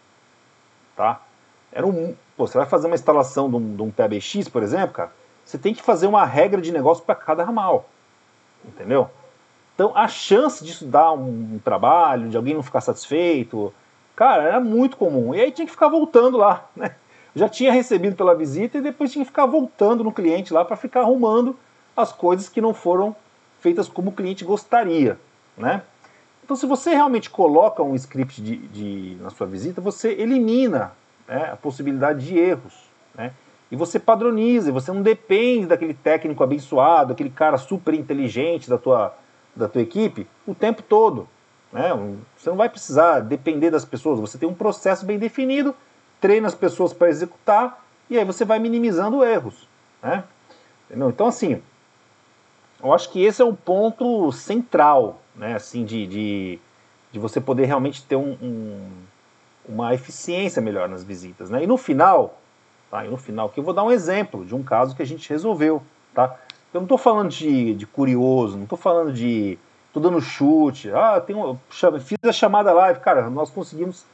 tá? 0.94 1.22
Era 1.72 1.88
um, 1.88 2.14
pô, 2.36 2.46
você 2.46 2.58
vai 2.58 2.68
fazer 2.68 2.88
uma 2.88 2.96
instalação 2.96 3.50
de 3.50 3.56
um, 3.56 3.76
de 3.78 3.82
um 3.82 3.90
PBX, 3.90 4.50
por 4.50 4.62
exemplo, 4.62 4.94
cara, 4.94 5.14
você 5.46 5.58
tem 5.58 5.74
que 5.74 5.82
fazer 5.82 6.06
uma 6.06 6.26
regra 6.26 6.60
de 6.60 6.70
negócio 6.70 7.06
para 7.06 7.16
cada 7.16 7.46
ramal, 7.46 7.88
entendeu? 8.66 9.10
Então 9.74 9.94
a 9.96 10.06
chance 10.10 10.66
disso 10.66 10.86
dar 10.86 11.14
um, 11.14 11.54
um 11.54 11.60
trabalho, 11.64 12.28
de 12.28 12.36
alguém 12.36 12.54
não 12.54 12.62
ficar 12.62 12.82
satisfeito, 12.82 13.74
cara, 14.18 14.44
era 14.44 14.60
muito 14.60 14.98
comum. 14.98 15.34
E 15.34 15.40
aí 15.40 15.50
tinha 15.50 15.66
que 15.66 15.72
ficar 15.72 15.88
voltando 15.88 16.36
lá, 16.36 16.70
né? 16.76 16.96
Já 17.36 17.48
tinha 17.48 17.72
recebido 17.72 18.16
pela 18.16 18.36
visita 18.36 18.78
e 18.78 18.82
depois 18.82 19.12
tinha 19.12 19.24
que 19.24 19.30
ficar 19.32 19.46
voltando 19.46 20.04
no 20.04 20.12
cliente 20.12 20.54
lá 20.54 20.66
para 20.66 20.76
ficar 20.76 21.02
arrumando 21.02 21.58
as 21.96 22.12
coisas 22.12 22.50
que 22.50 22.62
não 22.62 22.74
foram 22.74 23.16
feitas 23.60 23.88
como 23.88 24.10
o 24.10 24.14
cliente 24.14 24.44
gostaria, 24.44 25.20
né? 25.58 25.84
Então, 26.44 26.56
se 26.56 26.66
você 26.66 26.90
realmente 26.90 27.30
coloca 27.30 27.82
um 27.82 27.96
script 27.96 28.42
de, 28.42 28.58
de 28.58 29.18
na 29.22 29.30
sua 29.30 29.48
visita, 29.48 29.80
você 29.80 30.12
elimina 30.12 30.92
né, 31.28 31.50
a 31.54 31.56
possibilidade 31.56 32.26
de 32.26 32.38
erros, 32.38 32.74
né? 33.16 33.32
E 33.72 33.76
você 33.76 33.98
padroniza, 33.98 34.72
você 34.72 34.92
não 34.92 35.02
depende 35.02 35.68
daquele 35.68 35.94
técnico 35.94 36.44
abençoado, 36.44 37.14
aquele 37.14 37.30
cara 37.30 37.58
super 37.58 37.94
inteligente 37.94 38.70
da 38.70 38.78
tua, 38.78 39.16
da 39.56 39.70
tua 39.70 39.82
equipe 39.82 40.28
o 40.46 40.54
tempo 40.54 40.84
todo. 40.84 41.26
Né? 41.72 41.90
Você 42.38 42.50
não 42.50 42.58
vai 42.58 42.68
precisar 42.68 43.22
depender 43.22 43.70
das 43.70 43.86
pessoas, 43.86 44.20
você 44.20 44.38
tem 44.38 44.50
um 44.50 44.54
processo 44.54 45.06
bem 45.06 45.18
definido, 45.18 45.74
treina 46.22 46.48
as 46.48 46.56
pessoas 46.56 46.94
para 46.94 47.10
executar 47.10 47.84
e 48.10 48.18
aí 48.18 48.24
você 48.24 48.46
vai 48.46 48.60
minimizando 48.60 49.26
erros. 49.26 49.68
Né? 50.02 50.24
Entendeu? 50.90 51.10
Então, 51.10 51.28
assim, 51.28 51.62
eu 52.82 52.94
acho 52.94 53.12
que 53.12 53.24
esse 53.24 53.42
é 53.42 53.46
o 53.46 53.54
ponto 53.54 54.32
central, 54.32 55.22
né, 55.36 55.56
assim, 55.56 55.86
de, 55.86 56.08
de, 56.08 56.60
de 57.12 57.20
você 57.20 57.40
poder 57.40 57.66
realmente 57.66 58.04
ter 58.04 58.16
um, 58.16 58.38
um, 58.42 58.90
uma 59.68 59.94
eficiência 59.94 60.62
melhor 60.62 60.90
nas 60.90 61.04
visitas, 61.04 61.50
né? 61.50 61.64
E 61.64 61.68
no 61.68 61.78
final, 61.78 62.40
tá? 62.90 63.06
E 63.06 63.10
no 63.10 63.18
final, 63.18 63.50
que 63.50 63.60
eu 63.60 63.64
vou 63.64 63.74
dar 63.74 63.84
um 63.84 63.92
exemplo 63.92 64.46
de 64.46 64.56
um 64.56 64.64
caso 64.64 64.96
que 64.96 65.02
a 65.02 65.06
gente 65.06 65.30
resolveu, 65.30 65.82
tá? 66.14 66.36
Eu 66.74 66.80
não 66.80 66.86
estou 66.86 66.98
falando 66.98 67.30
de, 67.30 67.76
de 67.76 67.86
curioso, 67.86 68.56
não 68.56 68.64
estou 68.64 68.78
falando 68.78 69.14
de 69.14 69.60
tô 69.94 70.00
dando 70.00 70.22
chute, 70.22 70.90
ah, 70.92 71.22
tenho, 71.22 71.60
fiz 71.70 72.18
a 72.24 72.32
chamada 72.32 72.72
live, 72.72 73.00
cara, 73.02 73.30
nós 73.30 73.50
conseguimos, 73.50 74.06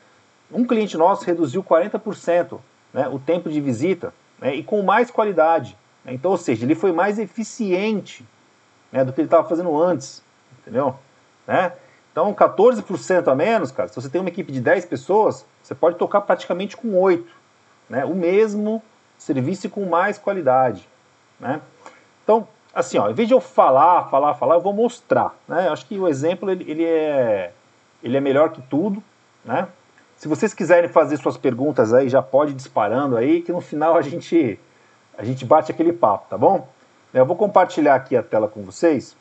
um 0.51 0.65
cliente 0.65 0.97
nosso 0.97 1.25
reduziu 1.25 1.63
40% 1.63 2.59
né, 2.93 3.07
o 3.07 3.19
tempo 3.19 3.49
de 3.49 3.59
visita 3.59 4.13
né, 4.39 4.55
e 4.55 4.63
com 4.63 4.81
mais 4.81 5.11
qualidade. 5.11 5.77
Né? 6.03 6.13
Então, 6.13 6.31
ou 6.31 6.37
seja, 6.37 6.65
ele 6.65 6.75
foi 6.75 6.91
mais 6.91 7.19
eficiente 7.19 8.25
né, 8.91 9.03
do 9.03 9.11
que 9.11 9.21
ele 9.21 9.27
estava 9.27 9.47
fazendo 9.47 9.75
antes, 9.81 10.23
entendeu? 10.61 10.95
Né? 11.45 11.73
Então, 12.11 12.33
14% 12.33 13.27
a 13.27 13.35
menos, 13.35 13.71
cara, 13.71 13.87
se 13.89 13.95
você 13.95 14.09
tem 14.09 14.19
uma 14.19 14.29
equipe 14.29 14.51
de 14.51 14.59
10 14.59 14.85
pessoas, 14.85 15.45
você 15.61 15.75
pode 15.75 15.97
tocar 15.97 16.21
praticamente 16.21 16.75
com 16.75 16.97
8, 16.97 17.31
né? 17.87 18.05
O 18.05 18.15
mesmo 18.15 18.81
serviço 19.19 19.69
com 19.69 19.85
mais 19.85 20.17
qualidade? 20.17 20.89
Então, 22.23 22.47
assim, 22.73 22.97
ó, 22.97 23.07
em 23.07 23.13
vez 23.13 23.27
de 23.27 23.35
eu 23.35 23.39
falar, 23.39 24.09
falar, 24.09 24.33
falar, 24.33 24.55
eu 24.55 24.61
vou 24.61 24.73
mostrar, 24.73 25.35
né? 25.47 25.67
Eu 25.67 25.73
acho 25.73 25.85
que 25.85 25.99
o 25.99 26.07
exemplo, 26.07 26.49
ele, 26.49 26.65
ele, 26.67 26.85
é, 26.85 27.53
ele 28.01 28.17
é 28.17 28.19
melhor 28.19 28.49
que 28.49 28.63
tudo, 28.63 29.03
né? 29.45 29.67
Se 30.17 30.27
vocês 30.27 30.53
quiserem 30.53 30.89
fazer 30.89 31.17
suas 31.17 31.37
perguntas 31.37 31.93
aí, 31.93 32.09
já 32.09 32.21
pode 32.21 32.53
disparando 32.53 33.15
aí, 33.15 33.41
que 33.41 33.51
no 33.51 33.61
final 33.61 33.95
a 33.95 34.01
gente, 34.01 34.59
a 35.17 35.23
gente 35.23 35.45
bate 35.45 35.71
aquele 35.71 35.93
papo, 35.93 36.27
tá 36.29 36.37
bom? 36.37 36.67
Eu 37.13 37.25
vou 37.25 37.35
compartilhar 37.35 37.95
aqui 37.95 38.15
a 38.15 38.23
tela 38.23 38.47
com 38.47 38.63
vocês 38.63 39.15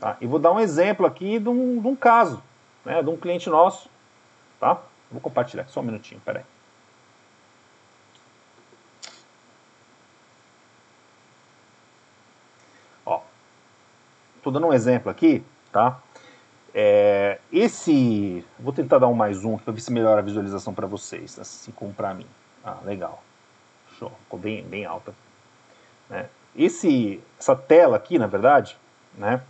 tá? 0.00 0.16
e 0.20 0.26
vou 0.26 0.38
dar 0.38 0.52
um 0.52 0.58
exemplo 0.58 1.06
aqui 1.06 1.38
de 1.38 1.48
um, 1.48 1.80
de 1.80 1.86
um 1.86 1.94
caso, 1.94 2.42
né, 2.84 3.02
de 3.02 3.08
um 3.08 3.16
cliente 3.16 3.48
nosso. 3.48 3.88
Tá? 4.58 4.80
Vou 5.10 5.20
compartilhar, 5.20 5.68
só 5.68 5.80
um 5.80 5.84
minutinho, 5.84 6.20
peraí. 6.24 6.42
Estou 14.42 14.52
dando 14.52 14.66
um 14.66 14.72
exemplo 14.72 15.08
aqui, 15.08 15.44
tá? 15.70 16.00
É, 16.74 17.38
esse, 17.52 18.44
vou 18.58 18.72
tentar 18.72 18.98
dar 18.98 19.08
um 19.08 19.14
mais 19.14 19.44
um 19.44 19.58
para 19.58 19.72
ver 19.72 19.80
se 19.80 19.92
melhora 19.92 20.20
a 20.20 20.24
visualização 20.24 20.72
para 20.72 20.86
vocês, 20.86 21.38
assim 21.38 21.70
como 21.72 21.92
para 21.92 22.14
mim. 22.14 22.26
Ah, 22.64 22.78
legal, 22.84 23.22
show, 23.98 24.10
ficou 24.24 24.38
bem, 24.38 24.64
bem 24.64 24.86
alta. 24.86 25.12
Né? 26.08 26.28
Esse, 26.56 27.22
essa 27.38 27.54
tela 27.54 27.96
aqui, 27.96 28.18
na 28.18 28.26
verdade, 28.26 28.78
né, 29.16 29.42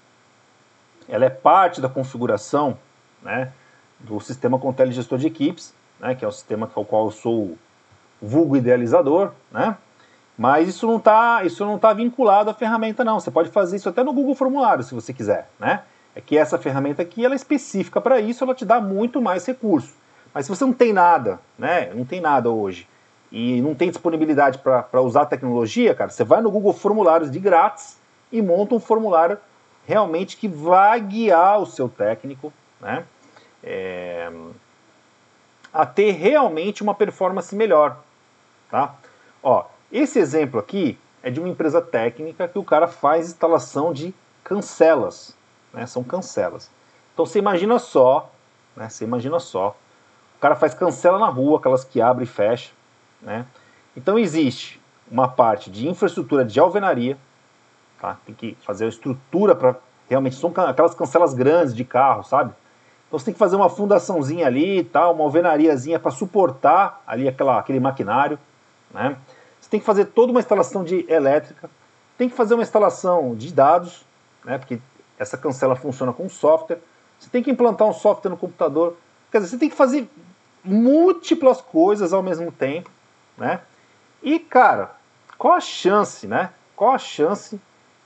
ela 1.09 1.25
é 1.25 1.31
parte 1.31 1.81
da 1.81 1.88
configuração, 1.88 2.76
né, 3.23 3.52
do 4.00 4.19
sistema 4.21 4.59
com 4.59 4.73
telegestor 4.73 5.19
de 5.19 5.26
equipes, 5.29 5.75
né, 6.00 6.14
que 6.14 6.25
é 6.25 6.29
o 6.29 6.33
sistema 6.33 6.67
com 6.67 6.81
o 6.81 6.85
qual 6.85 7.05
eu 7.07 7.11
sou 7.12 7.57
vulgo 8.21 8.57
idealizador, 8.57 9.33
né, 9.50 9.76
mas 10.37 10.69
isso 10.69 10.87
não 10.87 10.97
está 10.97 11.45
isso 11.45 11.64
não 11.64 11.79
tá 11.79 11.93
vinculado 11.93 12.50
à 12.50 12.55
ferramenta 12.55 13.05
não. 13.05 13.21
Você 13.21 13.31
pode 13.31 13.50
fazer 13.50 13.76
isso 13.76 13.88
até 13.88 14.02
no 14.02 14.12
Google 14.12 14.35
Formulário, 14.35 14.83
se 14.83 14.95
você 14.95 15.12
quiser, 15.12 15.49
né? 15.61 15.85
É 16.14 16.21
que 16.21 16.37
essa 16.37 16.59
ferramenta 16.59 17.02
aqui 17.02 17.25
ela 17.25 17.35
é 17.35 17.37
específica 17.37 18.00
para 18.00 18.21
isso, 18.21 18.45
ela 18.45 18.54
te 18.54 18.64
dá 18.64 18.81
muito 18.81 19.21
mais 19.21 19.47
recurso. 19.47 19.95
Mas 20.35 20.47
se 20.47 20.50
você 20.50 20.64
não 20.64 20.73
tem 20.73 20.92
nada, 20.92 21.40
né? 21.59 21.92
Não 21.95 22.04
tem 22.04 22.21
nada 22.21 22.50
hoje 22.50 22.88
e 23.31 23.62
não 23.62 23.75
tem 23.75 23.88
disponibilidade 23.88 24.59
para 24.59 25.00
usar 25.00 25.23
a 25.23 25.26
tecnologia, 25.26 25.95
cara, 25.95 26.11
você 26.11 26.23
vai 26.23 26.42
no 26.42 26.50
Google 26.50 26.75
Formulários 26.75 27.31
de 27.31 27.38
grátis 27.38 27.99
e 28.31 28.42
monta 28.42 28.75
um 28.75 28.81
formulário 28.81 29.38
realmente 29.87 30.37
que 30.37 30.47
vai 30.47 31.00
guiar 31.00 31.61
o 31.61 31.66
seu 31.66 31.88
técnico, 31.88 32.52
né? 32.81 33.04
É, 33.64 34.31
a 35.73 35.87
ter 35.87 36.12
realmente 36.12 36.83
uma 36.83 36.95
performance 36.95 37.54
melhor, 37.54 37.97
tá? 38.71 38.95
Ó, 39.42 39.64
esse 39.90 40.19
exemplo 40.19 40.61
aqui 40.61 40.99
é 41.23 41.31
de 41.31 41.40
uma 41.40 41.49
empresa 41.49 41.81
técnica 41.81 42.49
que 42.49 42.59
o 42.59 42.64
cara 42.64 42.87
faz 42.87 43.28
instalação 43.28 43.92
de 43.92 44.14
cancelas, 44.45 45.35
né? 45.73 45.87
São 45.87 46.02
cancelas. 46.02 46.71
Então 47.12 47.26
você 47.26 47.38
imagina 47.38 47.79
só, 47.79 48.31
né? 48.76 48.88
Você 48.88 49.05
imagina 49.05 49.38
só, 49.38 49.76
o 50.37 50.41
cara 50.41 50.55
faz 50.55 50.75
cancela 50.75 51.19
na 51.19 51.29
rua, 51.29 51.59
aquelas 51.59 51.85
que 51.85 52.00
abre 52.00 52.25
e 52.25 52.26
fecha, 52.26 52.73
né? 53.21 53.47
Então 53.97 54.19
existe 54.19 54.81
uma 55.11 55.29
parte 55.29 55.71
de 55.71 55.88
infraestrutura 55.88 56.45
de 56.45 56.59
alvenaria, 56.59 57.17
tá? 58.00 58.17
Tem 58.25 58.35
que 58.35 58.57
fazer 58.62 58.87
a 58.87 58.88
estrutura 58.88 59.55
para 59.55 59.76
realmente 60.09 60.37
são 60.37 60.52
aquelas 60.55 60.95
cancelas 60.95 61.33
grandes 61.33 61.75
de 61.75 61.85
carro, 61.85 62.23
sabe? 62.23 62.52
Então 63.09 63.19
você 63.19 63.26
tem 63.26 63.35
que 63.35 63.38
fazer 63.38 63.57
uma 63.57 63.71
fundaçãozinha 63.71 64.47
ali 64.47 64.79
e 64.81 64.85
tal, 64.85 65.14
uma 65.14 65.25
alvenariazinha 65.25 65.99
para 65.99 66.11
suportar 66.11 67.02
ali 67.07 67.29
aquela, 67.29 67.59
aquele 67.59 67.81
maquinário, 67.81 68.38
né? 68.91 69.17
tem 69.73 69.81
que 69.81 69.87
fazer 69.87 70.05
toda 70.05 70.31
uma 70.31 70.41
instalação 70.41 70.85
de 70.85 71.07
elétrica, 71.09 71.71
tem 72.19 72.29
que 72.29 72.37
fazer 72.37 72.52
uma 72.52 72.62
instalação 72.62 73.35
de 73.35 73.50
dados, 73.50 74.05
né, 74.45 74.59
porque 74.59 74.79
essa 75.23 75.38
cancela 75.38 75.75
funciona 75.75 76.12
com 76.12 76.29
software, 76.29 76.81
você 77.19 77.31
tem 77.31 77.43
que 77.43 77.50
implantar 77.50 77.88
um 77.88 77.93
software 77.93 78.31
no 78.31 78.37
computador, 78.37 78.97
quer 79.31 79.38
dizer, 79.38 79.50
você 79.50 79.59
tem 79.59 79.71
que 79.71 79.76
fazer 79.76 80.09
múltiplas 80.64 81.61
coisas 81.61 82.12
ao 82.12 82.23
mesmo 82.23 82.50
tempo, 82.50 82.91
né? 83.38 83.61
E, 84.23 84.38
cara, 84.38 84.95
qual 85.38 85.55
a 85.55 85.61
chance, 85.61 86.26
né? 86.26 86.52
Qual 86.76 86.93
a 86.93 86.99
chance 86.99 87.61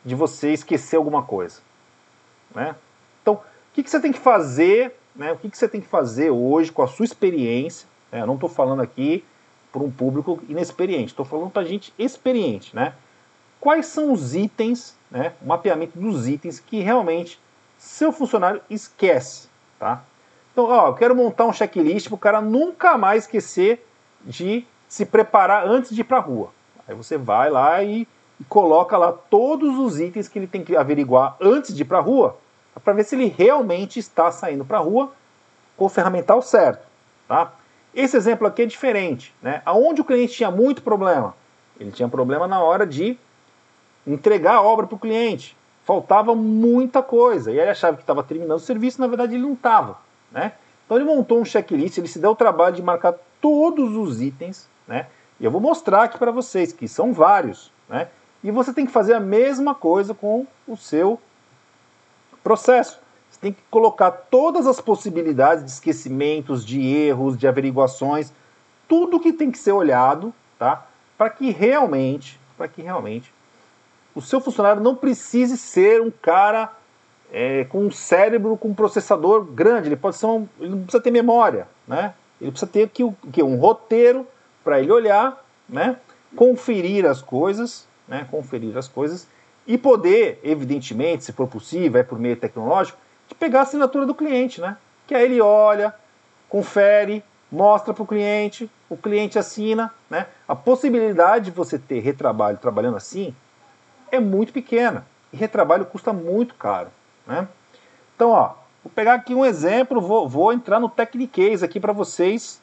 de 0.05 0.15
você 0.15 0.53
esquecer 0.53 0.97
alguma 0.97 1.23
coisa, 1.23 1.61
né? 2.55 2.77
Então, 3.23 3.35
o 3.35 3.41
que, 3.73 3.83
que 3.83 3.91
você 3.91 4.01
tem 4.01 4.13
que 4.13 4.19
fazer, 4.19 4.99
né? 5.15 5.33
O 5.33 5.37
que, 5.37 5.51
que 5.51 5.59
você 5.59 5.69
tem 5.69 5.81
que 5.81 5.89
fazer 5.89 6.31
hoje 6.31 6.71
com 6.71 6.83
a 6.83 6.87
sua 6.87 7.05
experiência? 7.05 7.89
Né? 8.13 8.21
Eu 8.21 8.27
não 8.27 8.35
estou 8.35 8.49
falando 8.49 8.81
aqui 8.81 9.25
para 9.73 9.83
um 9.83 9.91
público 9.91 10.43
inexperiente. 10.49 11.13
Estou 11.13 11.25
falando 11.27 11.51
para 11.51 11.65
gente 11.65 11.93
experiente, 11.99 12.75
né? 12.75 12.95
Quais 13.67 13.87
são 13.87 14.13
os 14.13 14.33
itens, 14.33 14.97
né? 15.11 15.33
O 15.43 15.49
mapeamento 15.49 15.99
dos 15.99 16.29
itens 16.29 16.61
que 16.61 16.83
realmente 16.83 17.37
seu 17.77 18.13
funcionário 18.13 18.63
esquece, 18.71 19.49
tá? 19.77 20.05
Então, 20.53 20.67
ó, 20.67 20.87
eu 20.87 20.95
quero 20.95 21.17
montar 21.17 21.47
um 21.47 21.53
checklist 21.53 22.07
para 22.07 22.15
o 22.15 22.19
cara 22.19 22.41
nunca 22.41 22.97
mais 22.97 23.25
esquecer 23.25 23.85
de 24.25 24.65
se 24.87 25.05
preparar 25.05 25.67
antes 25.67 25.93
de 25.93 26.03
ir 26.03 26.05
para 26.05 26.19
a 26.19 26.21
rua. 26.21 26.51
Aí 26.87 26.95
você 26.95 27.19
vai 27.19 27.51
lá 27.51 27.83
e, 27.83 28.07
e, 28.39 28.45
coloca 28.45 28.97
lá 28.97 29.13
todos 29.13 29.77
os 29.77 29.99
itens 29.99 30.29
que 30.29 30.39
ele 30.39 30.47
tem 30.47 30.63
que 30.63 30.77
averiguar 30.77 31.37
antes 31.41 31.75
de 31.75 31.83
ir 31.83 31.87
para 31.87 31.99
a 31.99 32.03
rua, 32.03 32.39
para 32.85 32.93
ver 32.93 33.03
se 33.03 33.17
ele 33.17 33.35
realmente 33.37 33.99
está 33.99 34.31
saindo 34.31 34.65
para 34.65 34.79
a 34.79 34.81
rua 34.81 35.13
com 35.77 35.87
o 35.87 35.89
ferramental 35.89 36.41
certo, 36.41 36.87
tá? 37.27 37.53
Esse 37.93 38.17
exemplo 38.17 38.47
aqui 38.47 38.63
é 38.63 38.67
diferente. 38.67 39.35
Né? 39.43 39.61
Aonde 39.65 40.03
o 40.03 40.05
cliente 40.05 40.35
tinha 40.35 40.53
muito 40.53 40.83
problema? 40.83 41.35
Ele 41.81 41.91
tinha 41.91 42.09
problema 42.09 42.47
na 42.47 42.61
hora 42.63 42.87
de 42.87 43.19
entregar 44.07 44.55
a 44.55 44.63
obra 44.63 44.87
para 44.87 44.97
o 44.97 44.99
cliente. 44.99 45.57
Faltava 45.85 46.35
muita 46.35 47.03
coisa. 47.03 47.51
E 47.51 47.59
ele 47.59 47.71
achava 47.71 47.97
que 47.97 48.03
estava 48.03 48.23
terminando 48.23 48.59
o 48.59 48.61
serviço, 48.61 49.01
na 49.01 49.07
verdade 49.07 49.35
ele 49.35 49.43
não 49.43 49.55
estava. 49.55 49.99
Né? 50.31 50.53
Então 50.85 50.97
ele 50.97 51.07
montou 51.07 51.41
um 51.41 51.45
checklist, 51.45 51.99
ele 51.99 52.09
se 52.09 52.19
deu 52.19 52.31
o 52.31 52.37
trabalho 52.37 52.77
de 52.77 52.83
marcar 52.83 53.15
todos 53.41 53.97
os 53.97 54.21
itens. 54.21 54.69
Né? 54.87 55.07
E 55.41 55.45
eu 55.45 55.51
vou 55.51 55.61
mostrar 55.61 56.05
aqui 56.05 56.19
para 56.19 56.31
vocês, 56.31 56.73
que 56.73 56.87
são 56.87 57.13
vários. 57.13 57.73
Né? 57.89 58.09
E 58.43 58.51
você 58.51 58.73
tem 58.73 58.87
que 58.87 58.93
fazer 58.93 59.15
a 59.15 59.21
mesma 59.21 59.75
coisa 59.75 60.15
com 60.15 60.47
o 60.67 60.77
seu 60.77 61.21
processo. 62.43 63.01
Você 63.29 63.41
tem 63.41 63.53
que 63.53 63.63
colocar 63.71 64.11
todas 64.11 64.67
as 64.67 64.81
possibilidades 64.81 65.65
de 65.65 65.71
esquecimentos, 65.71 66.65
de 66.65 66.81
erros, 66.81 67.37
de 67.37 67.47
averiguações, 67.47 68.33
tudo 68.89 69.21
que 69.21 69.33
tem 69.33 69.51
que 69.51 69.59
ser 69.59 69.73
olhado, 69.73 70.33
tá? 70.59 70.87
Para 71.19 71.29
que 71.29 71.51
realmente, 71.51 72.41
para 72.57 72.69
que 72.69 72.81
realmente 72.81 73.33
o 74.17 74.23
seu 74.23 74.41
funcionário 74.41 74.83
não 74.83 74.97
precise 74.97 75.59
ser 75.59 76.01
um 76.01 76.11
cara 76.11 76.73
é, 77.31 77.65
com 77.65 77.85
um 77.85 77.91
cérebro 77.91 78.57
com 78.57 78.69
um 78.69 78.75
processador 78.75 79.45
grande. 79.45 79.89
Ele 79.89 79.97
pode 79.97 80.17
ser 80.17 80.25
um, 80.25 80.49
ele 80.59 80.71
não 80.71 80.83
precisa 80.85 81.03
ter 81.03 81.11
memória, 81.11 81.69
né? 81.87 82.15
Ele 82.41 82.51
precisa 82.51 82.71
ter 82.71 82.91
o 83.03 83.13
que 83.31 83.43
um 83.43 83.57
roteiro 83.57 84.27
para 84.65 84.81
ele 84.81 84.91
olhar, 84.91 85.45
né? 85.69 85.99
Conferir 86.35 87.05
as 87.05 87.21
coisas, 87.21 87.87
né? 88.09 88.27
Conferir 88.31 88.77
as 88.79 88.89
coisas 88.89 89.29
e 89.67 89.77
poder, 89.77 90.41
evidentemente, 90.43 91.25
se 91.25 91.33
for 91.33 91.47
possível, 91.47 92.01
é 92.01 92.05
por 92.05 92.19
meio 92.19 92.37
tecnológico, 92.37 92.99
de 93.29 93.35
pegar 93.35 93.61
a 93.61 93.63
assinatura 93.65 94.07
do 94.07 94.15
cliente, 94.15 94.63
né? 94.63 94.79
Que 95.07 95.15
aí 95.15 95.25
ele 95.25 95.43
olha, 95.43 95.95
confere, 96.49 97.23
mostra 97.53 97.93
para 97.93 98.03
o 98.03 98.07
cliente, 98.07 98.71
o 98.89 98.97
cliente 98.97 99.39
assina, 99.39 99.93
né? 100.09 100.27
A 100.49 100.57
possibilidade 100.57 101.47
de 101.47 101.51
você 101.51 101.79
ter 101.79 102.01
retrabalho 102.01 102.57
trabalhando 102.57 102.97
assim 102.97 103.35
é 104.11 104.21
muito 104.21 104.53
pequena. 104.53 105.07
E 105.33 105.37
retrabalho 105.37 105.87
custa 105.87 106.13
muito 106.13 106.55
caro, 106.55 106.89
né? 107.27 107.49
Então, 108.15 108.31
ó, 108.31 108.55
vou 108.83 108.93
pegar 108.95 109.15
aqui 109.15 109.35
um 109.35 109.45
exemplo, 109.45 110.01
vou, 110.01 110.29
vou 110.29 110.53
entrar 110.53 110.81
no 110.81 110.89
Technicase 110.89 111.65
aqui 111.65 111.79
para 111.79 111.93
vocês, 111.93 112.63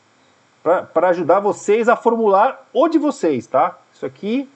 para 0.63 1.09
ajudar 1.09 1.39
vocês 1.39 1.89
a 1.89 1.95
formular 1.95 2.67
o 2.73 2.87
de 2.87 2.97
vocês, 2.97 3.45
tá? 3.45 3.77
Isso 3.93 4.05
aqui 4.05 4.49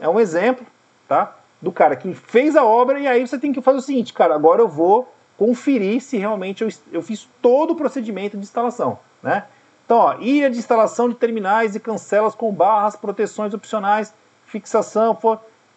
é 0.00 0.08
um 0.08 0.20
exemplo, 0.20 0.66
tá? 1.08 1.36
Do 1.60 1.72
cara 1.72 1.96
que 1.96 2.12
fez 2.12 2.54
a 2.54 2.64
obra 2.64 3.00
e 3.00 3.08
aí 3.08 3.26
você 3.26 3.38
tem 3.38 3.52
que 3.52 3.60
fazer 3.60 3.78
o 3.78 3.82
seguinte, 3.82 4.12
cara, 4.12 4.34
agora 4.34 4.60
eu 4.60 4.68
vou 4.68 5.12
conferir 5.36 6.00
se 6.00 6.16
realmente 6.16 6.62
eu, 6.62 6.68
eu 6.92 7.02
fiz 7.02 7.28
todo 7.42 7.72
o 7.72 7.76
procedimento 7.76 8.36
de 8.36 8.42
instalação. 8.42 8.98
Né? 9.22 9.44
Então, 9.84 9.98
ó, 9.98 10.16
ilha 10.20 10.50
de 10.50 10.58
instalação 10.58 11.08
de 11.08 11.14
terminais 11.14 11.74
e 11.74 11.80
cancelas 11.80 12.34
com 12.34 12.52
barras, 12.52 12.96
proteções 12.96 13.52
opcionais, 13.52 14.14
fixação, 14.46 15.14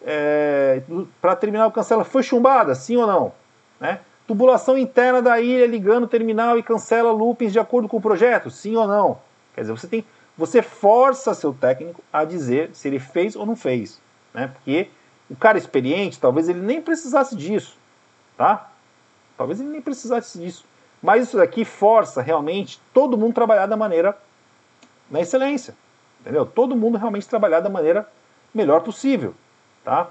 é, 0.04 0.82
para 1.20 1.36
terminal 1.36 1.70
cancela 1.70 2.04
foi 2.04 2.22
chumbada, 2.22 2.74
sim 2.74 2.96
ou 2.96 3.06
não? 3.06 3.32
Né? 3.80 4.00
Tubulação 4.26 4.76
interna 4.76 5.22
da 5.22 5.40
ilha 5.40 5.66
ligando 5.66 6.06
terminal 6.06 6.58
e 6.58 6.62
cancela 6.62 7.10
loopings 7.10 7.52
de 7.52 7.58
acordo 7.58 7.88
com 7.88 7.96
o 7.96 8.00
projeto, 8.00 8.50
sim 8.50 8.76
ou 8.76 8.86
não? 8.86 9.18
Quer 9.54 9.62
dizer, 9.62 9.72
você 9.72 9.86
tem, 9.86 10.04
você 10.36 10.62
força 10.62 11.34
seu 11.34 11.52
técnico 11.52 12.02
a 12.12 12.24
dizer 12.24 12.70
se 12.72 12.88
ele 12.88 12.98
fez 12.98 13.34
ou 13.34 13.46
não 13.46 13.56
fez, 13.56 14.00
né? 14.32 14.48
Porque 14.48 14.88
o 15.30 15.36
cara 15.36 15.58
experiente, 15.58 16.20
talvez 16.20 16.48
ele 16.48 16.60
nem 16.60 16.80
precisasse 16.80 17.36
disso, 17.36 17.76
tá? 18.36 18.70
Talvez 19.36 19.60
ele 19.60 19.68
nem 19.68 19.80
precisasse 19.80 20.38
disso. 20.38 20.64
Mas 21.02 21.24
isso 21.24 21.36
daqui 21.36 21.64
força 21.64 22.20
realmente 22.20 22.80
todo 22.92 23.16
mundo 23.16 23.34
trabalhar 23.34 23.66
da 23.66 23.76
maneira 23.76 24.18
na 25.10 25.20
excelência. 25.20 25.74
Entendeu? 26.20 26.44
Todo 26.44 26.76
mundo 26.76 26.98
realmente 26.98 27.28
trabalhar 27.28 27.60
da 27.60 27.70
maneira 27.70 28.08
melhor 28.52 28.80
possível. 28.80 29.34
Tá? 29.88 30.08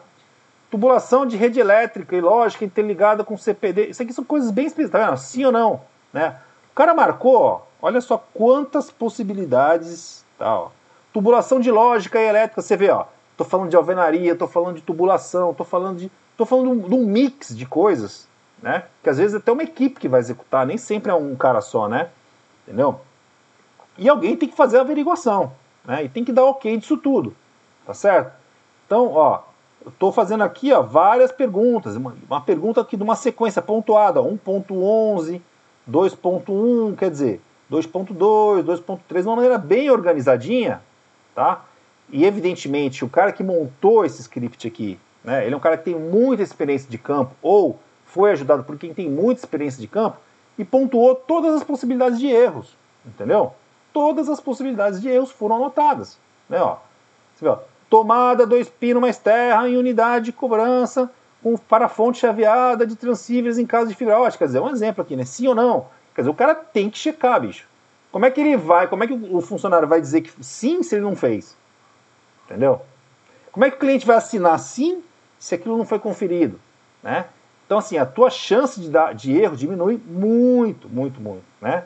Tubulação 0.71 1.25
de 1.25 1.37
rede 1.37 1.59
elétrica 1.59 2.15
e 2.15 2.21
lógica 2.21 2.65
interligada 2.65 3.23
com 3.23 3.37
CPD. 3.37 3.89
Isso 3.89 4.01
aqui 4.01 4.11
são 4.11 4.23
coisas 4.23 4.49
bem 4.49 4.65
específicas. 4.65 4.99
Tá 4.99 5.07
vendo? 5.07 5.17
Sim 5.17 5.45
ou 5.45 5.51
não? 5.51 5.81
Né? 6.11 6.35
O 6.71 6.75
cara 6.75 6.93
marcou, 6.95 7.39
ó, 7.39 7.61
olha 7.81 8.01
só 8.01 8.17
quantas 8.33 8.89
possibilidades. 8.89 10.25
Tá, 10.37 10.59
ó. 10.59 10.69
Tubulação 11.13 11.59
de 11.59 11.69
lógica 11.69 12.19
e 12.19 12.27
elétrica, 12.27 12.61
você 12.61 12.75
vê, 12.75 12.89
ó. 12.89 13.05
Tô 13.37 13.45
falando 13.45 13.69
de 13.69 13.75
alvenaria, 13.75 14.35
tô 14.35 14.47
falando 14.47 14.77
de 14.77 14.81
tubulação, 14.81 15.53
tô 15.53 15.63
falando 15.63 15.99
de. 15.99 16.11
tô 16.35 16.45
falando 16.45 16.89
de 16.89 16.95
um 16.95 17.05
mix 17.05 17.55
de 17.55 17.65
coisas 17.67 18.27
né? 18.61 18.85
Que 19.03 19.09
às 19.09 19.17
vezes 19.17 19.35
é 19.35 19.37
até 19.37 19.51
uma 19.51 19.63
equipe 19.63 19.99
que 19.99 20.07
vai 20.07 20.19
executar, 20.19 20.65
nem 20.65 20.77
sempre 20.77 21.11
é 21.11 21.15
um 21.15 21.35
cara 21.35 21.61
só, 21.61 21.87
né? 21.87 22.09
Entendeu? 22.63 22.99
E 23.97 24.09
alguém 24.09 24.35
tem 24.35 24.49
que 24.49 24.55
fazer 24.55 24.77
a 24.77 24.81
averiguação, 24.81 25.51
né? 25.85 26.03
E 26.03 26.09
tem 26.09 26.23
que 26.23 26.31
dar 26.31 26.45
ok 26.45 26.77
disso 26.77 26.97
tudo, 26.97 27.35
tá 27.85 27.93
certo? 27.93 28.31
Então, 28.85 29.11
ó, 29.13 29.41
eu 29.87 29.89
estou 29.89 30.11
fazendo 30.11 30.43
aqui 30.43 30.73
ó, 30.73 30.81
várias 30.81 31.31
perguntas, 31.31 31.95
uma, 31.95 32.13
uma 32.29 32.41
pergunta 32.41 32.81
aqui 32.81 32.97
de 32.97 33.03
uma 33.03 33.15
sequência 33.15 33.61
pontuada, 33.61 34.19
1.11, 34.19 35.41
2.1, 35.89 36.97
quer 36.97 37.09
dizer, 37.09 37.41
2.2, 37.71 38.63
2.3, 38.65 39.21
de 39.21 39.27
uma 39.27 39.37
maneira 39.37 39.57
bem 39.57 39.89
organizadinha, 39.89 40.81
tá? 41.33 41.63
E 42.09 42.25
evidentemente 42.25 43.05
o 43.05 43.09
cara 43.09 43.31
que 43.31 43.41
montou 43.41 44.03
esse 44.03 44.21
script 44.21 44.67
aqui, 44.67 44.99
né, 45.23 45.45
ele 45.45 45.53
é 45.53 45.57
um 45.57 45.61
cara 45.61 45.77
que 45.77 45.85
tem 45.85 45.95
muita 45.95 46.43
experiência 46.43 46.89
de 46.89 46.97
campo, 46.97 47.33
ou 47.41 47.79
foi 48.05 48.31
ajudado 48.31 48.65
por 48.65 48.77
quem 48.77 48.93
tem 48.93 49.09
muita 49.09 49.39
experiência 49.39 49.79
de 49.79 49.87
campo, 49.87 50.17
e 50.57 50.65
pontuou 50.65 51.15
todas 51.15 51.55
as 51.55 51.63
possibilidades 51.63 52.19
de 52.19 52.27
erros, 52.27 52.75
entendeu? 53.05 53.53
Todas 53.93 54.27
as 54.27 54.41
possibilidades 54.41 54.99
de 54.99 55.07
erros 55.07 55.31
foram 55.31 55.55
anotadas, 55.55 56.19
né, 56.49 56.61
ó. 56.61 56.75
Você 57.33 57.45
vê, 57.45 57.51
ó, 57.51 57.59
tomada, 57.89 58.45
dois 58.45 58.69
pinos 58.69 59.01
mais 59.01 59.17
terra 59.17 59.67
em 59.67 59.77
unidade 59.77 60.25
de 60.25 60.31
cobrança, 60.31 61.09
com 61.41 61.55
para 61.55 61.87
fonte 61.87 62.19
chaveada 62.19 62.85
de 62.85 62.95
transcíveis 62.95 63.57
em 63.57 63.65
caso 63.65 63.87
de 63.87 63.95
fibra 63.95 64.19
ótica. 64.19 64.39
Quer 64.39 64.47
dizer, 64.47 64.59
um 64.59 64.69
exemplo 64.69 65.01
aqui, 65.01 65.15
né? 65.15 65.25
Sim 65.25 65.47
ou 65.47 65.55
não? 65.55 65.87
Quer 66.13 66.21
dizer, 66.21 66.31
o 66.31 66.35
cara 66.35 66.55
tem 66.55 66.89
que 66.89 66.97
checar, 66.97 67.39
bicho. 67.39 67.67
Como 68.11 68.25
é 68.25 68.31
que 68.31 68.41
ele 68.41 68.57
vai, 68.57 68.87
como 68.87 69.03
é 69.03 69.07
que 69.07 69.13
o 69.13 69.41
funcionário 69.41 69.87
vai 69.87 70.01
dizer 70.01 70.21
que 70.21 70.31
sim 70.43 70.81
se 70.81 70.95
ele 70.95 71.03
não 71.03 71.15
fez? 71.15 71.55
Entendeu? 72.45 72.81
Como 73.51 73.65
é 73.65 73.69
que 73.69 73.77
o 73.77 73.79
cliente 73.79 74.05
vai 74.05 74.17
assinar 74.17 74.57
sim 74.59 75.03
se 75.37 75.55
aquilo 75.55 75.77
não 75.77 75.85
foi 75.85 75.99
conferido? 75.99 76.59
Né? 77.03 77.25
Então, 77.65 77.77
assim, 77.77 77.97
a 77.97 78.05
tua 78.05 78.29
chance 78.29 78.79
de, 78.79 78.89
dar, 78.89 79.13
de 79.13 79.37
erro 79.37 79.55
diminui 79.55 80.01
muito, 80.05 80.87
muito, 80.87 81.19
muito, 81.19 81.43
né? 81.61 81.85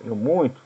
Muito. 0.00 0.60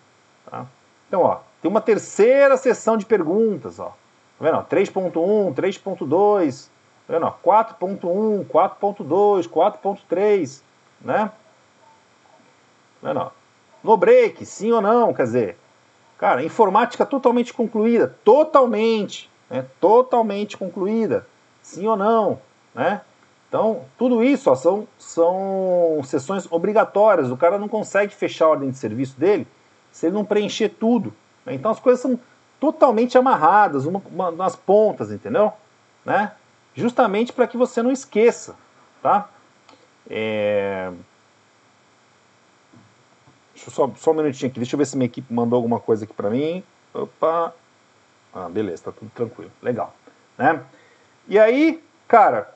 Tá? 0.48 0.66
Então, 1.08 1.22
ó, 1.22 1.40
tem 1.60 1.70
uma 1.70 1.80
terceira 1.80 2.56
sessão 2.56 2.96
de 2.96 3.06
perguntas, 3.06 3.80
ó. 3.80 3.96
Tá 4.42 4.50
vendo? 4.50 4.64
3.1, 4.64 5.54
3.2, 5.54 6.68
tá 7.06 7.12
vendo? 7.14 7.26
4.1, 7.26 8.44
4.2, 8.44 9.48
4.3, 9.48 10.62
né? 11.00 11.30
Tá 13.00 13.12
vendo? 13.12 13.32
No 13.84 13.96
break, 13.96 14.44
sim 14.44 14.72
ou 14.72 14.80
não, 14.80 15.14
quer 15.14 15.22
dizer, 15.22 15.58
cara, 16.18 16.42
informática 16.42 17.06
totalmente 17.06 17.54
concluída, 17.54 18.16
totalmente, 18.24 19.30
né? 19.48 19.64
Totalmente 19.80 20.56
concluída, 20.56 21.24
sim 21.62 21.86
ou 21.86 21.96
não, 21.96 22.40
né? 22.74 23.00
Então, 23.48 23.84
tudo 23.96 24.24
isso 24.24 24.50
ó, 24.50 24.56
são, 24.56 24.88
são 24.98 26.00
sessões 26.02 26.50
obrigatórias. 26.50 27.30
O 27.30 27.36
cara 27.36 27.58
não 27.58 27.68
consegue 27.68 28.12
fechar 28.12 28.46
a 28.46 28.48
ordem 28.48 28.70
de 28.70 28.78
serviço 28.78 29.20
dele 29.20 29.46
se 29.92 30.06
ele 30.06 30.14
não 30.14 30.24
preencher 30.24 30.70
tudo. 30.70 31.12
Né? 31.44 31.54
Então, 31.54 31.70
as 31.70 31.78
coisas 31.78 32.00
são 32.00 32.18
totalmente 32.62 33.18
amarradas, 33.18 33.86
uma, 33.86 34.00
uma, 34.06 34.30
nas 34.30 34.54
pontas, 34.54 35.10
entendeu? 35.10 35.52
Né? 36.04 36.30
Justamente 36.76 37.32
para 37.32 37.48
que 37.48 37.56
você 37.56 37.82
não 37.82 37.90
esqueça, 37.90 38.54
tá? 39.02 39.28
É... 40.08 40.92
Deixa 43.52 43.68
eu 43.68 43.72
só, 43.72 43.90
só 43.96 44.12
um 44.12 44.14
minutinho 44.14 44.48
aqui, 44.48 44.60
deixa 44.60 44.76
eu 44.76 44.78
ver 44.78 44.86
se 44.86 44.96
minha 44.96 45.06
equipe 45.06 45.34
mandou 45.34 45.56
alguma 45.56 45.80
coisa 45.80 46.04
aqui 46.04 46.14
para 46.14 46.30
mim. 46.30 46.62
Opa! 46.94 47.52
Ah, 48.32 48.48
beleza, 48.48 48.84
tá 48.84 48.92
tudo 48.92 49.10
tranquilo, 49.10 49.50
legal. 49.60 49.92
Né? 50.38 50.62
E 51.26 51.40
aí, 51.40 51.82
cara, 52.06 52.54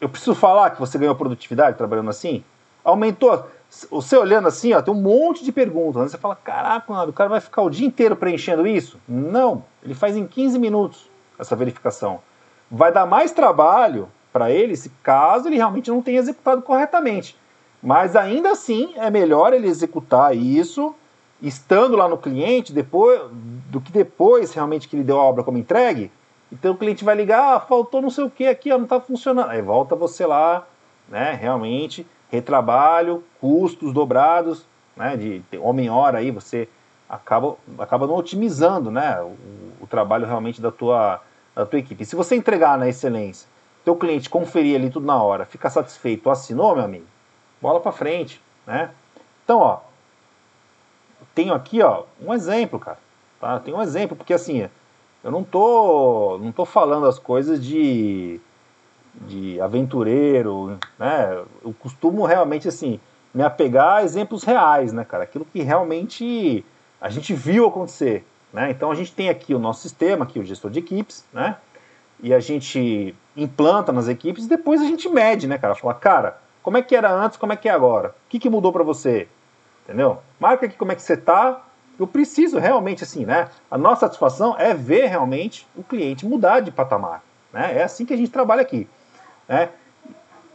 eu 0.00 0.08
preciso 0.08 0.34
falar 0.34 0.70
que 0.70 0.80
você 0.80 0.96
ganhou 0.96 1.14
produtividade 1.14 1.76
trabalhando 1.76 2.08
assim? 2.08 2.42
Aumentou 2.82 3.46
você 3.90 4.16
olhando 4.16 4.48
assim, 4.48 4.72
ó, 4.72 4.80
tem 4.80 4.92
um 4.92 5.00
monte 5.00 5.44
de 5.44 5.52
perguntas. 5.52 6.02
Né? 6.02 6.08
Você 6.08 6.18
fala, 6.18 6.34
caraca, 6.36 6.92
o 7.04 7.12
cara 7.12 7.28
vai 7.28 7.40
ficar 7.40 7.62
o 7.62 7.70
dia 7.70 7.86
inteiro 7.86 8.16
preenchendo 8.16 8.66
isso? 8.66 8.98
Não, 9.06 9.64
ele 9.82 9.94
faz 9.94 10.16
em 10.16 10.26
15 10.26 10.58
minutos 10.58 11.10
essa 11.38 11.54
verificação. 11.54 12.20
Vai 12.70 12.92
dar 12.92 13.06
mais 13.06 13.30
trabalho 13.32 14.08
para 14.32 14.50
ele 14.50 14.76
se 14.76 14.90
caso 15.02 15.48
ele 15.48 15.56
realmente 15.56 15.90
não 15.90 16.02
tenha 16.02 16.18
executado 16.18 16.62
corretamente. 16.62 17.36
Mas 17.82 18.16
ainda 18.16 18.50
assim 18.50 18.92
é 18.96 19.10
melhor 19.10 19.52
ele 19.52 19.68
executar 19.68 20.34
isso 20.36 20.94
estando 21.40 21.96
lá 21.96 22.08
no 22.08 22.18
cliente 22.18 22.72
depois 22.72 23.20
do 23.70 23.80
que 23.80 23.92
depois 23.92 24.52
realmente 24.52 24.88
que 24.88 24.96
ele 24.96 25.04
deu 25.04 25.20
a 25.20 25.22
obra 25.22 25.44
como 25.44 25.58
entregue. 25.58 26.10
Então 26.50 26.72
o 26.72 26.76
cliente 26.76 27.04
vai 27.04 27.14
ligar, 27.14 27.54
ah, 27.54 27.60
faltou 27.60 28.02
não 28.02 28.10
sei 28.10 28.24
o 28.24 28.30
que 28.30 28.46
aqui, 28.46 28.72
ó, 28.72 28.76
não 28.76 28.84
está 28.84 29.00
funcionando. 29.00 29.50
Aí 29.50 29.62
volta 29.62 29.94
você 29.94 30.26
lá, 30.26 30.66
né, 31.08 31.32
realmente 31.40 32.06
retrabalho, 32.30 33.24
custos 33.40 33.92
dobrados, 33.92 34.66
né, 34.96 35.16
de 35.16 35.42
homem-hora 35.58 36.18
aí, 36.18 36.30
você 36.30 36.68
acaba, 37.08 37.56
acaba 37.78 38.06
não 38.06 38.16
otimizando 38.16 38.90
né, 38.90 39.20
o, 39.20 39.36
o, 39.84 39.86
trabalho 39.86 40.26
realmente 40.26 40.60
da 40.60 40.70
tua, 40.70 41.22
da 41.54 41.64
tua 41.64 41.78
equipe. 41.78 42.02
E 42.02 42.06
se 42.06 42.14
você 42.14 42.36
entregar 42.36 42.76
na 42.76 42.88
excelência, 42.88 43.48
teu 43.84 43.96
cliente 43.96 44.28
conferir 44.28 44.76
ali 44.76 44.90
tudo 44.90 45.06
na 45.06 45.22
hora, 45.22 45.46
ficar 45.46 45.70
satisfeito, 45.70 46.28
assinou, 46.28 46.74
meu 46.74 46.84
amigo, 46.84 47.06
bola 47.62 47.80
para 47.80 47.92
frente, 47.92 48.42
né? 48.66 48.90
Então, 49.44 49.60
ó, 49.60 49.80
tenho 51.34 51.54
aqui, 51.54 51.80
ó, 51.80 52.04
um 52.20 52.34
exemplo, 52.34 52.78
cara, 52.78 52.98
tá? 53.40 53.58
Tenho 53.60 53.78
um 53.78 53.82
exemplo, 53.82 54.16
porque 54.16 54.34
assim, 54.34 54.68
eu 55.24 55.30
não 55.30 55.42
tô, 55.42 56.38
não 56.42 56.52
tô 56.52 56.64
falando 56.64 57.06
as 57.06 57.18
coisas 57.18 57.64
de 57.64 58.40
de 59.26 59.60
aventureiro, 59.60 60.78
né? 60.98 61.42
Eu 61.64 61.74
costumo 61.78 62.24
realmente 62.24 62.68
assim 62.68 63.00
me 63.34 63.42
apegar 63.42 63.96
a 63.96 64.04
exemplos 64.04 64.42
reais, 64.42 64.92
né, 64.92 65.04
cara? 65.04 65.24
Aquilo 65.24 65.44
que 65.44 65.62
realmente 65.62 66.64
a 67.00 67.08
gente 67.08 67.34
viu 67.34 67.66
acontecer, 67.66 68.24
né? 68.52 68.70
Então 68.70 68.90
a 68.90 68.94
gente 68.94 69.12
tem 69.12 69.28
aqui 69.28 69.54
o 69.54 69.58
nosso 69.58 69.82
sistema, 69.82 70.24
aqui 70.24 70.38
o 70.38 70.44
gestor 70.44 70.70
de 70.70 70.78
equipes, 70.78 71.24
né? 71.32 71.56
E 72.20 72.34
a 72.34 72.40
gente 72.40 73.14
implanta 73.36 73.92
nas 73.92 74.08
equipes 74.08 74.44
e 74.44 74.48
depois 74.48 74.80
a 74.80 74.84
gente 74.84 75.08
mede, 75.08 75.46
né, 75.46 75.58
cara? 75.58 75.74
Fala, 75.74 75.94
cara, 75.94 76.38
como 76.62 76.76
é 76.76 76.82
que 76.82 76.96
era 76.96 77.12
antes, 77.12 77.36
como 77.36 77.52
é 77.52 77.56
que 77.56 77.68
é 77.68 77.72
agora? 77.72 78.08
O 78.08 78.28
que, 78.28 78.38
que 78.38 78.50
mudou 78.50 78.72
para 78.72 78.82
você? 78.82 79.28
Entendeu? 79.84 80.18
Marca 80.38 80.66
aqui 80.66 80.76
como 80.76 80.92
é 80.92 80.94
que 80.94 81.02
você 81.02 81.16
tá. 81.16 81.64
Eu 81.98 82.06
preciso 82.06 82.58
realmente, 82.58 83.02
assim, 83.02 83.24
né? 83.24 83.48
A 83.70 83.78
nossa 83.78 84.02
satisfação 84.02 84.54
é 84.58 84.74
ver 84.74 85.06
realmente 85.06 85.66
o 85.76 85.82
cliente 85.82 86.26
mudar 86.26 86.60
de 86.60 86.70
patamar. 86.70 87.22
Né? 87.52 87.78
É 87.78 87.82
assim 87.82 88.04
que 88.04 88.12
a 88.12 88.16
gente 88.16 88.30
trabalha 88.30 88.62
aqui. 88.62 88.88
Né? 89.48 89.70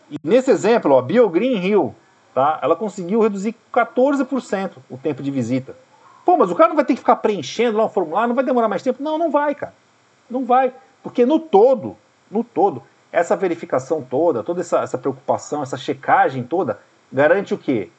E 0.10 0.18
nesse 0.24 0.52
exemplo, 0.52 0.98
a 0.98 1.02
BioGreen 1.02 1.66
Hill, 1.66 1.96
tá? 2.34 2.60
ela 2.62 2.76
conseguiu 2.76 3.22
reduzir 3.22 3.56
14% 3.74 4.74
o 4.90 4.98
tempo 4.98 5.24
de 5.24 5.32
visita. 5.32 5.76
Pô, 6.24 6.38
mas 6.38 6.52
o 6.52 6.56
cara 6.56 6.70
não 6.70 6.76
vai 6.76 6.86
ter 6.86 6.94
que 6.94 7.00
ficar 7.00 7.18
preenchendo 7.18 7.78
lá 7.78 7.86
o 7.86 7.90
formulário, 7.90 8.30
não 8.30 8.36
vai 8.36 8.46
demorar 8.46 8.68
mais 8.68 8.84
tempo? 8.84 9.02
Não, 9.04 9.18
não 9.18 9.30
vai, 9.30 9.56
cara. 9.56 9.74
Não 10.30 10.46
vai. 10.46 10.74
Porque 11.02 11.26
no 11.26 11.40
todo, 11.40 11.98
no 12.32 12.44
todo, 12.44 12.84
essa 13.12 13.36
verificação 13.36 14.02
toda, 14.02 14.42
toda 14.42 14.62
essa, 14.62 14.80
essa 14.80 14.98
preocupação, 14.98 15.62
essa 15.62 15.78
checagem 15.78 16.44
toda, 16.44 16.80
garante 17.12 17.54
o 17.54 17.58
quê? 17.58 17.90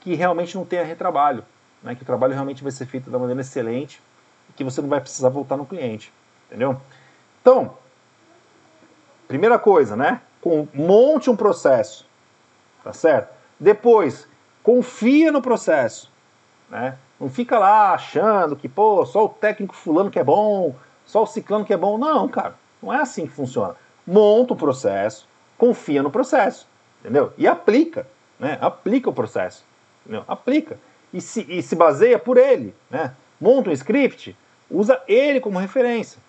Que 0.00 0.14
realmente 0.14 0.56
não 0.56 0.64
tenha 0.64 0.84
retrabalho. 0.84 1.44
Né? 1.82 1.94
Que 1.94 2.02
o 2.02 2.06
trabalho 2.06 2.32
realmente 2.32 2.62
vai 2.62 2.72
ser 2.72 2.86
feito 2.86 3.10
da 3.10 3.18
maneira 3.18 3.40
excelente 3.40 4.00
e 4.48 4.52
que 4.52 4.62
você 4.62 4.80
não 4.80 4.88
vai 4.88 5.00
precisar 5.00 5.28
voltar 5.28 5.56
no 5.56 5.66
cliente. 5.66 6.12
Entendeu? 6.46 6.80
Então, 7.40 7.76
primeira 9.26 9.58
coisa, 9.58 9.96
né? 9.96 10.20
Com, 10.44 10.68
monte 10.74 11.30
um 11.30 11.36
processo, 11.36 12.06
tá 12.84 12.92
certo? 12.92 13.32
Depois, 13.58 14.28
confia 14.62 15.32
no 15.32 15.40
processo, 15.40 16.12
né? 16.68 16.98
Não 17.18 17.30
fica 17.30 17.58
lá 17.58 17.94
achando 17.94 18.54
que, 18.54 18.68
pô, 18.68 19.06
só 19.06 19.24
o 19.24 19.28
técnico 19.30 19.74
fulano 19.74 20.10
que 20.10 20.18
é 20.18 20.24
bom, 20.24 20.74
só 21.06 21.22
o 21.22 21.26
ciclano 21.26 21.64
que 21.64 21.72
é 21.72 21.78
bom. 21.78 21.96
Não, 21.96 22.28
cara, 22.28 22.56
não 22.82 22.92
é 22.92 23.00
assim 23.00 23.26
que 23.26 23.32
funciona. 23.32 23.74
Monta 24.06 24.52
o 24.52 24.56
processo, 24.56 25.26
confia 25.56 26.02
no 26.02 26.10
processo, 26.10 26.68
entendeu? 27.00 27.32
E 27.38 27.48
aplica, 27.48 28.06
né? 28.38 28.58
Aplica 28.60 29.08
o 29.08 29.14
processo, 29.14 29.64
entendeu? 30.02 30.24
Aplica. 30.28 30.78
E 31.10 31.22
se, 31.22 31.46
e 31.48 31.62
se 31.62 31.74
baseia 31.74 32.18
por 32.18 32.36
ele, 32.36 32.74
né? 32.90 33.14
Monta 33.40 33.70
um 33.70 33.72
script, 33.72 34.36
usa 34.70 35.00
ele 35.08 35.40
como 35.40 35.58
referência, 35.58 36.20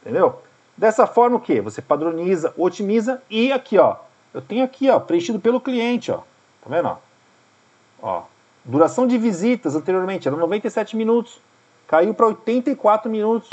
entendeu? 0.00 0.40
Dessa 0.80 1.06
forma 1.06 1.36
o 1.36 1.40
que? 1.40 1.60
Você 1.60 1.82
padroniza, 1.82 2.54
otimiza 2.56 3.22
e 3.28 3.52
aqui, 3.52 3.76
ó, 3.76 3.96
eu 4.32 4.40
tenho 4.40 4.64
aqui, 4.64 4.88
ó, 4.88 4.98
preenchido 4.98 5.38
pelo 5.38 5.60
cliente, 5.60 6.10
ó. 6.10 6.22
Tá 6.62 6.70
vendo, 6.70 6.88
ó? 6.88 6.96
ó 8.00 8.22
duração 8.64 9.06
de 9.06 9.18
visitas 9.18 9.76
anteriormente 9.76 10.26
era 10.26 10.34
97 10.34 10.96
minutos, 10.96 11.38
caiu 11.86 12.14
para 12.14 12.28
84 12.28 13.10
minutos, 13.10 13.50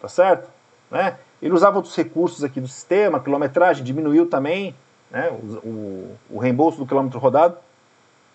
tá 0.00 0.08
certo? 0.08 0.50
Né? 0.90 1.16
Ele 1.40 1.54
usava 1.54 1.76
outros 1.76 1.94
recursos 1.94 2.42
aqui 2.42 2.60
do 2.60 2.66
sistema, 2.66 3.20
quilometragem 3.20 3.84
diminuiu 3.84 4.28
também, 4.28 4.74
né? 5.08 5.30
O, 5.30 5.68
o, 5.68 6.16
o 6.30 6.38
reembolso 6.38 6.78
do 6.78 6.86
quilômetro 6.86 7.20
rodado. 7.20 7.58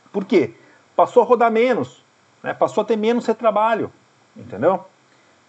Por 0.09 0.23
quê? 0.23 0.53
Passou 0.95 1.21
a 1.21 1.25
rodar 1.25 1.51
menos, 1.51 2.01
né? 2.41 2.53
passou 2.53 2.81
a 2.81 2.85
ter 2.85 2.95
menos 2.95 3.25
retrabalho, 3.25 3.91
entendeu? 4.37 4.85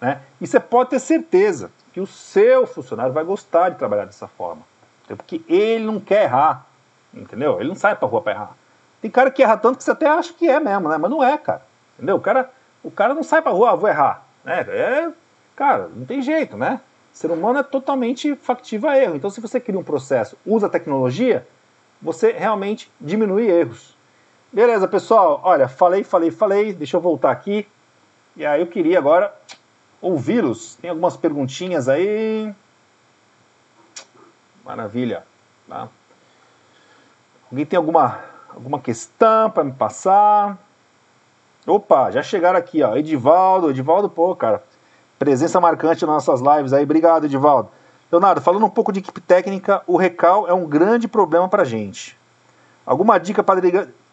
Né? 0.00 0.20
E 0.40 0.48
você 0.48 0.58
pode 0.58 0.90
ter 0.90 0.98
certeza 0.98 1.70
que 1.92 2.00
o 2.00 2.06
seu 2.06 2.66
funcionário 2.66 3.12
vai 3.12 3.24
gostar 3.24 3.68
de 3.68 3.78
trabalhar 3.78 4.06
dessa 4.06 4.26
forma. 4.26 4.62
Porque 5.06 5.42
ele 5.48 5.84
não 5.84 6.00
quer 6.00 6.24
errar, 6.24 6.66
entendeu? 7.12 7.60
Ele 7.60 7.68
não 7.68 7.76
sai 7.76 7.94
pra 7.94 8.08
rua 8.08 8.22
para 8.22 8.32
errar. 8.32 8.56
Tem 9.00 9.10
cara 9.10 9.30
que 9.30 9.42
erra 9.42 9.56
tanto 9.56 9.78
que 9.78 9.84
você 9.84 9.90
até 9.90 10.06
acha 10.06 10.32
que 10.32 10.48
é 10.48 10.58
mesmo, 10.58 10.88
né? 10.88 10.96
Mas 10.96 11.10
não 11.10 11.22
é, 11.22 11.36
cara. 11.36 11.62
Entendeu? 11.96 12.16
O 12.16 12.20
cara, 12.20 12.50
o 12.82 12.90
cara 12.90 13.14
não 13.14 13.22
sai 13.22 13.42
pra 13.42 13.52
rua, 13.52 13.72
ah, 13.72 13.74
vou 13.74 13.88
errar. 13.88 14.26
Né? 14.44 14.60
É, 14.60 15.12
cara, 15.54 15.90
não 15.94 16.06
tem 16.06 16.22
jeito, 16.22 16.56
né? 16.56 16.80
O 17.12 17.16
ser 17.16 17.30
humano 17.30 17.58
é 17.58 17.62
totalmente 17.62 18.34
factível 18.36 18.88
a 18.88 18.96
erro. 18.96 19.16
Então, 19.16 19.28
se 19.28 19.40
você 19.40 19.60
cria 19.60 19.78
um 19.78 19.84
processo, 19.84 20.36
usa 20.46 20.66
a 20.66 20.70
tecnologia, 20.70 21.46
você 22.00 22.32
realmente 22.32 22.90
diminui 23.00 23.48
erros. 23.48 23.96
Beleza, 24.50 24.88
pessoal? 24.88 25.40
Olha, 25.44 25.68
falei, 25.68 26.04
falei, 26.04 26.30
falei. 26.30 26.72
Deixa 26.72 26.96
eu 26.96 27.00
voltar 27.00 27.30
aqui. 27.30 27.66
E 28.36 28.46
aí 28.46 28.60
eu 28.60 28.66
queria 28.66 28.98
agora 28.98 29.34
ouvi-los. 30.02 30.74
Tem 30.74 30.90
algumas 30.90 31.16
perguntinhas 31.16 31.88
aí. 31.88 32.52
Maravilha. 34.64 35.24
Tá? 35.68 35.88
Alguém 37.50 37.64
tem 37.64 37.76
alguma, 37.76 38.20
alguma 38.50 38.80
questão 38.80 39.50
para 39.50 39.64
me 39.64 39.72
passar? 39.72 40.58
Opa, 41.66 42.10
já 42.10 42.22
chegaram 42.22 42.58
aqui, 42.58 42.82
ó. 42.82 42.96
Edivaldo, 42.96 43.70
Edivaldo, 43.70 44.10
pô, 44.10 44.34
cara. 44.34 44.62
Presença 45.18 45.60
marcante 45.60 46.04
nas 46.04 46.26
nossas 46.26 46.40
lives 46.40 46.72
aí. 46.72 46.82
Obrigado, 46.82 47.26
Edivaldo. 47.26 47.70
Leonardo, 48.10 48.40
falando 48.42 48.66
um 48.66 48.70
pouco 48.70 48.92
de 48.92 48.98
equipe 48.98 49.20
técnica, 49.20 49.82
o 49.86 49.96
recal 49.96 50.48
é 50.48 50.52
um 50.52 50.66
grande 50.66 51.06
problema 51.06 51.48
pra 51.48 51.64
gente. 51.64 52.18
Alguma 52.84 53.18
dica 53.18 53.42
para 53.42 53.60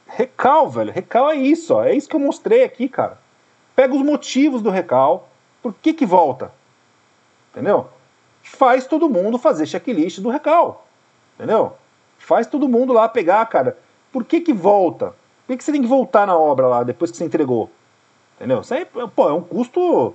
Recal, 0.05 0.69
velho. 0.69 0.91
Recal 0.91 1.29
é 1.29 1.35
isso, 1.35 1.73
ó. 1.75 1.83
É 1.83 1.93
isso 1.93 2.09
que 2.09 2.15
eu 2.15 2.19
mostrei 2.19 2.63
aqui, 2.63 2.89
cara. 2.89 3.17
Pega 3.75 3.93
os 3.93 4.01
motivos 4.01 4.61
do 4.61 4.69
recal. 4.69 5.28
Por 5.61 5.73
que 5.73 5.93
que 5.93 6.05
volta? 6.05 6.51
Entendeu? 7.51 7.87
Faz 8.41 8.87
todo 8.87 9.09
mundo 9.09 9.37
fazer 9.37 9.65
checklist 9.65 10.19
do 10.19 10.29
recal. 10.29 10.87
Entendeu? 11.35 11.73
Faz 12.17 12.47
todo 12.47 12.69
mundo 12.69 12.93
lá 12.93 13.07
pegar, 13.07 13.45
cara. 13.45 13.77
Por 14.11 14.23
que 14.23 14.41
que 14.41 14.53
volta? 14.53 15.07
Por 15.45 15.53
que, 15.53 15.57
que 15.57 15.63
você 15.63 15.71
tem 15.71 15.81
que 15.81 15.87
voltar 15.87 16.27
na 16.27 16.37
obra 16.37 16.67
lá 16.67 16.83
depois 16.83 17.11
que 17.11 17.17
você 17.17 17.23
entregou? 17.23 17.69
Entendeu? 18.35 18.61
Isso 18.61 18.73
aí, 18.73 18.85
pô, 18.85 19.29
é 19.29 19.33
um 19.33 19.41
custo 19.41 20.13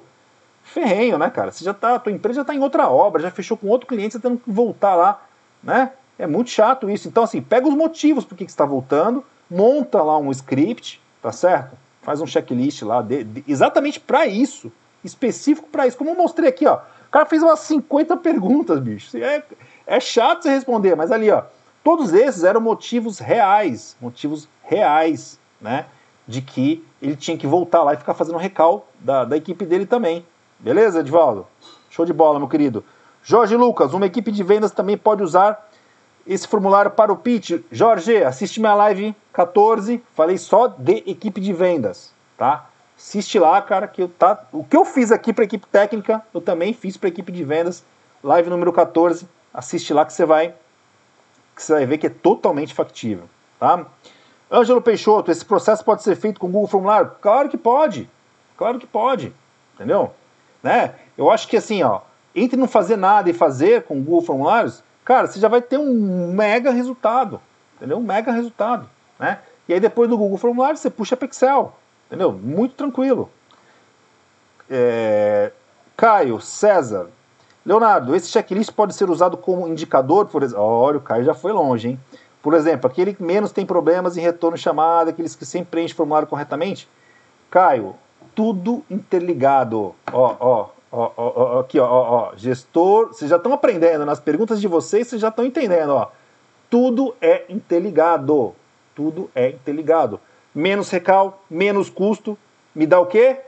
ferrenho, 0.63 1.19
né, 1.19 1.29
cara? 1.31 1.51
Você 1.51 1.65
já 1.65 1.75
tá, 1.75 1.99
tua 1.99 2.13
empresa 2.13 2.41
já 2.41 2.45
tá 2.45 2.55
em 2.55 2.61
outra 2.61 2.89
obra, 2.89 3.23
já 3.23 3.31
fechou 3.31 3.57
com 3.57 3.69
outro 3.69 3.87
cliente, 3.87 4.13
você 4.13 4.21
tem 4.21 4.37
que 4.37 4.51
voltar 4.51 4.95
lá, 4.95 5.23
né? 5.63 5.93
É 6.19 6.27
muito 6.27 6.51
chato 6.51 6.89
isso. 6.89 7.09
Então, 7.09 7.23
assim, 7.23 7.43
pega 7.43 7.69
os 7.69 7.75
motivos 7.75 8.25
por 8.25 8.37
que, 8.37 8.45
que 8.45 8.51
você 8.51 8.55
está 8.55 8.65
voltando, 8.65 9.25
monta 9.51 10.03
lá 10.03 10.17
um 10.19 10.31
script, 10.31 11.01
tá 11.21 11.33
certo? 11.33 11.77
Faz 12.03 12.21
um 12.21 12.27
checklist 12.27 12.83
lá, 12.83 13.03
de, 13.03 13.25
de, 13.25 13.45
exatamente 13.47 14.01
para 14.01 14.27
isso, 14.27 14.73
específico 15.05 15.69
para 15.69 15.87
isso. 15.87 15.97
Como 15.97 16.11
eu 16.11 16.17
mostrei 16.17 16.49
aqui, 16.49 16.67
ó. 16.67 16.77
O 16.77 17.11
cara 17.11 17.27
fez 17.27 17.43
umas 17.43 17.61
50 17.61 18.17
perguntas, 18.17 18.81
bicho. 18.81 19.17
É, 19.19 19.43
é 19.87 20.01
chato 20.01 20.43
você 20.43 20.51
responder, 20.51 20.97
mas 20.97 21.13
ali, 21.13 21.31
ó. 21.31 21.43
Todos 21.85 22.15
esses 22.15 22.45
eram 22.45 22.61
motivos 22.61 23.19
reais, 23.19 23.97
motivos 24.01 24.49
reais, 24.63 25.39
né? 25.61 25.87
De 26.27 26.41
que 26.41 26.85
ele 27.01 27.15
tinha 27.15 27.37
que 27.37 27.47
voltar 27.47 27.83
lá 27.83 27.93
e 27.93 27.99
ficar 27.99 28.15
fazendo 28.15 28.39
recal 28.39 28.89
da, 28.99 29.25
da 29.25 29.37
equipe 29.37 29.67
dele 29.67 29.85
também. 29.85 30.25
Beleza, 30.59 31.01
Edvaldo? 31.01 31.47
Show 31.91 32.07
de 32.07 32.13
bola, 32.13 32.39
meu 32.39 32.49
querido. 32.49 32.83
Jorge 33.23 33.57
Lucas, 33.57 33.93
uma 33.93 34.07
equipe 34.07 34.33
de 34.33 34.43
vendas 34.43 34.71
também 34.71 34.97
pode 34.97 35.23
usar 35.23 35.69
esse 36.27 36.49
formulário 36.49 36.91
para 36.91 37.13
o 37.13 37.17
pitch. 37.17 37.63
Jorge, 37.71 38.23
assiste 38.25 38.61
minha 38.61 38.75
live 38.75 39.15
14, 39.33 40.03
falei 40.15 40.39
só 40.39 40.67
de 40.67 41.03
equipe 41.07 41.41
de 41.41 41.53
vendas, 41.53 42.13
tá? 42.37 42.67
Assiste 42.97 43.39
lá, 43.39 43.61
cara, 43.61 43.89
que 43.89 44.03
eu, 44.03 44.09
tá, 44.09 44.45
o 44.53 44.63
que 44.63 44.77
eu 44.77 44.85
fiz 44.85 45.11
aqui 45.11 45.33
para 45.33 45.45
equipe 45.45 45.67
técnica, 45.67 46.23
eu 46.33 46.41
também 46.41 46.73
fiz 46.73 46.97
para 46.97 47.09
equipe 47.09 47.33
de 47.33 47.45
vendas, 47.45 47.85
live 48.23 48.49
número 48.49 48.73
14. 48.73 49.29
Assiste 49.53 49.93
lá 49.93 50.05
que 50.05 50.13
você 50.13 50.25
vai 50.25 50.55
que 51.55 51.63
você 51.63 51.73
vai 51.73 51.87
ver 51.87 51.99
que 51.99 52.09
é 52.09 52.11
totalmente 52.11 52.75
factível, 52.75 53.29
tá? 53.61 53.87
Ângelo 54.51 54.83
Peixoto, 54.83 55.31
esse 55.31 55.45
processo 55.45 55.85
pode 55.85 56.03
ser 56.03 56.17
feito 56.17 56.41
com 56.41 56.49
o 56.49 56.51
Google 56.51 56.69
Formulário? 56.69 57.13
Claro 57.21 57.49
que 57.49 57.57
pode, 57.57 58.11
claro 58.57 58.79
que 58.79 58.87
pode, 58.87 59.33
entendeu? 59.75 60.13
Né? 60.63 60.95
Eu 61.17 61.31
acho 61.31 61.47
que 61.47 61.57
assim, 61.57 61.83
ó, 61.83 62.01
entre 62.35 62.57
não 62.57 62.67
fazer 62.67 62.97
nada 62.97 63.31
e 63.31 63.33
fazer 63.33 63.85
com 63.85 63.99
o 63.99 64.03
Google 64.03 64.23
Formulários, 64.23 64.83
cara, 65.05 65.29
você 65.29 65.39
já 65.39 65.49
vai 65.49 65.63
ter 65.63 65.79
um 65.79 66.33
mega 66.33 66.73
resultado, 66.73 67.41
entendeu? 67.77 67.99
Um 67.99 68.03
mega 68.03 68.33
resultado, 68.33 68.89
né? 69.19 69.39
E 69.69 69.75
aí 69.75 69.81
depois 69.81 70.09
do 70.11 70.19
Google 70.19 70.39
Formulário 70.39 70.77
você 70.77 70.91
puxa 70.91 71.17
Excel, 71.23 71.77
entendeu? 72.07 72.33
Muito 72.33 72.75
tranquilo. 72.75 73.31
É... 74.71 75.53
Caio, 75.97 76.41
César, 76.41 77.09
Leonardo, 77.65 78.15
esse 78.15 78.29
checklist 78.29 78.73
pode 78.73 78.95
ser 78.95 79.09
usado 79.09 79.37
como 79.37 79.69
indicador, 79.69 80.27
por 80.27 80.43
exemplo. 80.43 80.63
Olha, 80.63 80.99
o 80.99 81.01
Caio 81.01 81.25
já 81.25 81.35
foi 81.35 81.53
longe, 81.53 81.89
hein? 81.89 82.01
Por 82.43 82.53
exemplo, 82.53 82.91
aquele 82.91 83.15
que 83.15 83.23
menos 83.23 83.53
tem 83.53 83.65
problemas 83.65 84.17
em 84.17 84.21
retorno 84.21 84.57
chamada, 84.57 85.11
aqueles 85.11 85.35
que 85.35 85.47
sempre 85.47 85.71
preenchem 85.71 85.97
formulário 85.97 86.29
corretamente. 86.29 86.87
Caio, 87.51 87.95
tudo 88.35 88.85
interligado. 88.91 89.95
Ó, 90.13 90.37
ó, 90.39 90.69
ó, 90.93 91.13
ó, 91.17 91.61
aqui, 91.61 91.79
ó, 91.81 91.87
ó, 91.89 92.33
gestor. 92.37 93.09
Vocês 93.09 93.31
já 93.31 93.37
estão 93.37 93.53
aprendendo, 93.55 94.05
nas 94.05 94.21
perguntas 94.21 94.61
de 94.61 94.69
vocês, 94.69 95.09
vocês 95.09 95.23
já 95.23 95.29
estão 95.29 95.47
entendendo, 95.47 95.95
ó. 95.95 96.11
Tudo 96.69 97.15
é 97.21 97.45
interligado. 97.49 98.55
Tudo 98.95 99.31
é 99.35 99.49
interligado. 99.49 100.21
Menos 100.55 100.91
recal, 100.91 101.43
menos 101.51 101.91
custo, 101.91 102.39
me 102.75 102.87
dá 102.87 103.01
o 103.01 103.07
quê? 103.07 103.41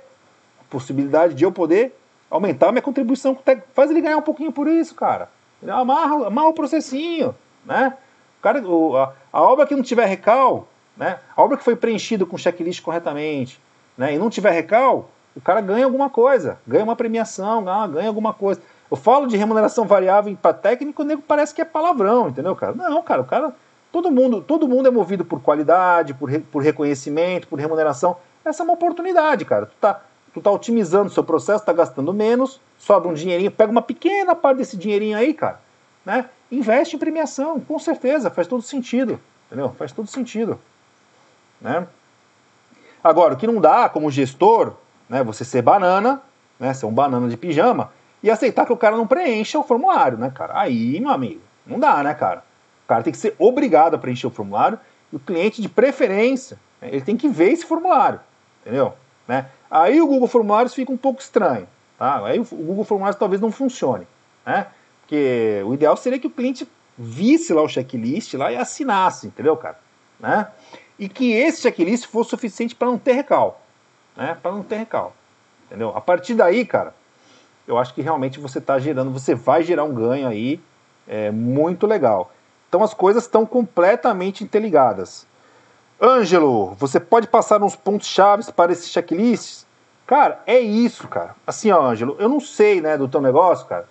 A 0.61 0.65
possibilidade 0.69 1.35
de 1.35 1.45
eu 1.45 1.53
poder 1.53 1.95
aumentar 2.31 2.73
minha 2.73 2.83
contribuição, 2.83 3.39
faz 3.73 3.91
ele 3.91 4.01
ganhar 4.01 4.17
um 4.17 4.23
pouquinho 4.23 4.53
por 4.53 4.67
isso, 4.67 4.95
cara. 4.95 5.29
Amarra, 5.67 6.27
amarra 6.27 6.49
o 6.49 6.53
processinho, 6.53 7.35
né? 7.65 7.97
O 8.39 8.43
cara, 8.43 8.61
a, 8.61 9.13
a, 9.33 9.43
obra 9.43 9.67
que 9.67 9.75
não 9.75 9.83
tiver 9.83 10.05
recal, 10.07 10.69
né? 10.97 11.19
A 11.37 11.43
obra 11.43 11.57
que 11.57 11.65
foi 11.65 11.75
preenchida 11.75 12.27
com 12.27 12.37
checklist 12.37 12.83
corretamente, 12.83 13.61
né? 13.97 14.15
E 14.15 14.19
não 14.19 14.29
tiver 14.29 14.51
recal, 14.51 15.11
o 15.35 15.41
cara 15.41 15.61
ganha 15.61 15.85
alguma 15.85 16.11
coisa, 16.11 16.59
ganha 16.67 16.85
uma 16.85 16.97
premiação, 16.97 17.65
ganha 17.65 18.09
alguma 18.09 18.33
coisa. 18.33 18.61
Eu 18.91 18.97
falo 18.97 19.27
de 19.27 19.37
remuneração 19.37 19.85
variável 19.85 20.37
para 20.41 20.53
técnico, 20.53 21.03
o 21.03 21.05
nego 21.05 21.23
parece 21.23 21.55
que 21.55 21.61
é 21.61 21.65
palavrão, 21.65 22.29
entendeu, 22.29 22.55
cara? 22.55 22.75
Não, 22.75 23.03
cara, 23.03 23.23
o 23.23 23.25
cara, 23.25 23.55
todo 23.97 24.11
mundo, 24.11 24.43
todo 24.43 24.69
mundo 24.69 24.89
é 24.89 24.91
movido 24.91 25.25
por 25.25 25.41
qualidade, 25.41 26.13
por, 26.13 26.31
por 26.53 26.63
reconhecimento, 26.63 27.49
por 27.49 27.59
remuneração. 27.59 28.19
Essa 28.45 28.63
é 28.63 28.65
uma 28.65 28.75
oportunidade, 28.75 29.47
cara. 29.47 29.65
Tu 29.65 29.75
tá, 29.81 30.03
tu 30.35 30.41
tá 30.43 30.51
otimizando 30.51 31.07
o 31.07 31.11
seu 31.11 31.25
processo, 31.25 31.65
tá 31.65 31.73
gastando 31.73 32.13
menos, 32.13 32.61
sobra 32.77 33.09
um 33.09 33.15
dinheirinho, 33.15 33.51
pega 33.51 33.73
uma 33.73 33.81
pequena 33.81 34.35
parte 34.35 34.59
desse 34.59 34.77
dinheirinho 34.77 35.17
aí, 35.17 35.33
cara, 35.33 35.61
né? 36.05 36.27
Investe 36.53 36.95
em 36.95 36.99
premiação, 36.99 37.59
com 37.59 37.79
certeza, 37.79 38.31
faz 38.31 38.47
todo 38.47 38.63
sentido, 38.63 39.19
entendeu? 39.47 39.75
Faz 39.79 39.93
todo 39.93 40.07
sentido, 40.07 40.61
né? 41.59 41.87
Agora, 43.03 43.33
o 43.33 43.37
que 43.39 43.47
não 43.47 43.63
dá 43.63 43.89
como 43.89 44.11
gestor, 44.11 44.75
né, 45.09 45.25
você 45.25 45.43
ser 45.43 45.63
banana, 45.63 46.21
né, 46.61 46.75
ser 46.75 46.85
um 46.85 46.93
banana 46.93 47.29
de 47.29 47.37
pijama 47.37 47.91
e 48.23 48.31
aceitar 48.31 48.67
que 48.67 48.73
o 48.73 48.77
cara 48.77 48.97
não 48.97 49.07
preencha 49.07 49.59
o 49.59 49.63
formulário, 49.63 50.19
né, 50.19 50.31
cara? 50.35 50.59
Aí, 50.59 51.01
meu 51.01 51.11
amigo, 51.11 51.41
não 51.67 51.81
dá, 51.81 52.03
né, 52.03 52.13
cara? 52.13 52.45
O 52.87 52.89
cara 52.89 53.03
tem 53.03 53.13
que 53.13 53.19
ser 53.19 53.35
obrigado 53.37 53.95
a 53.95 53.99
preencher 53.99 54.29
o 54.29 54.31
formulário 54.31 54.79
e 55.13 55.17
o 55.17 55.19
cliente 55.19 55.61
de 55.61 55.69
preferência, 55.69 56.57
né, 56.81 56.89
ele 56.93 57.01
tem 57.01 57.17
que 57.17 57.29
ver 57.29 57.51
esse 57.51 57.67
formulário, 57.67 58.21
entendeu? 58.63 58.95
Né? 59.27 59.47
Aí 59.69 60.01
o 60.01 60.07
Google 60.07 60.29
Formulários 60.29 60.73
fica 60.73 60.93
um 60.93 60.97
pouco 60.97 61.21
estranho. 61.21 61.67
Tá? 61.99 62.25
Aí 62.25 62.39
o 62.39 62.45
Google 62.45 62.85
Formulários 62.85 63.19
talvez 63.19 63.41
não 63.41 63.51
funcione. 63.51 64.07
Né? 64.45 64.69
Porque 65.01 65.63
o 65.67 65.75
ideal 65.75 65.97
seria 65.97 66.19
que 66.19 66.29
o 66.29 66.31
cliente 66.31 66.69
visse 66.97 67.53
lá 67.53 67.61
o 67.63 67.69
checklist 67.69 68.35
lá 68.35 68.53
e 68.53 68.57
assinasse, 68.57 69.27
entendeu, 69.27 69.57
cara? 69.57 69.79
Né? 70.21 70.47
E 70.97 71.09
que 71.09 71.33
esse 71.33 71.63
checklist 71.63 72.07
fosse 72.07 72.31
suficiente 72.31 72.75
para 72.75 72.87
não 72.87 72.99
ter 72.99 73.15
recal. 73.15 73.61
Né? 74.17 74.37
Para 74.41 74.53
não 74.53 74.63
ter 74.63 74.77
recal. 74.77 75.13
Entendeu? 75.67 75.91
A 75.97 76.01
partir 76.01 76.35
daí, 76.35 76.65
cara, 76.65 76.95
eu 77.67 77.77
acho 77.77 77.93
que 77.93 78.01
realmente 78.01 78.39
você 78.39 78.59
está 78.59 78.79
gerando, 78.79 79.11
você 79.11 79.35
vai 79.35 79.65
gerar 79.65 79.83
um 79.83 79.93
ganho 79.93 80.29
aí 80.29 80.61
é, 81.09 81.33
muito 81.33 81.87
legal. 81.87 82.31
Então 82.77 82.85
as 82.85 82.93
coisas 82.93 83.23
estão 83.23 83.47
completamente 83.47 84.45
interligadas. 84.45 85.27
Ângelo, 85.99 86.75
você 86.75 87.01
pode 87.01 87.27
passar 87.27 87.63
uns 87.63 87.75
pontos 87.75 88.07
chaves 88.07 88.51
para 88.51 88.71
esses 88.71 88.91
checklists? 88.91 89.67
Cara, 90.07 90.43
é 90.47 90.59
isso, 90.61 91.09
cara. 91.09 91.35
Assim, 91.47 91.71
ó, 91.71 91.81
Ângelo, 91.81 92.17
eu 92.19 92.29
não 92.29 92.39
sei, 92.39 92.83
né, 92.83 92.99
do 92.99 93.09
teu 93.09 93.23
negócio, 93.23 93.67
cara, 93.67 93.89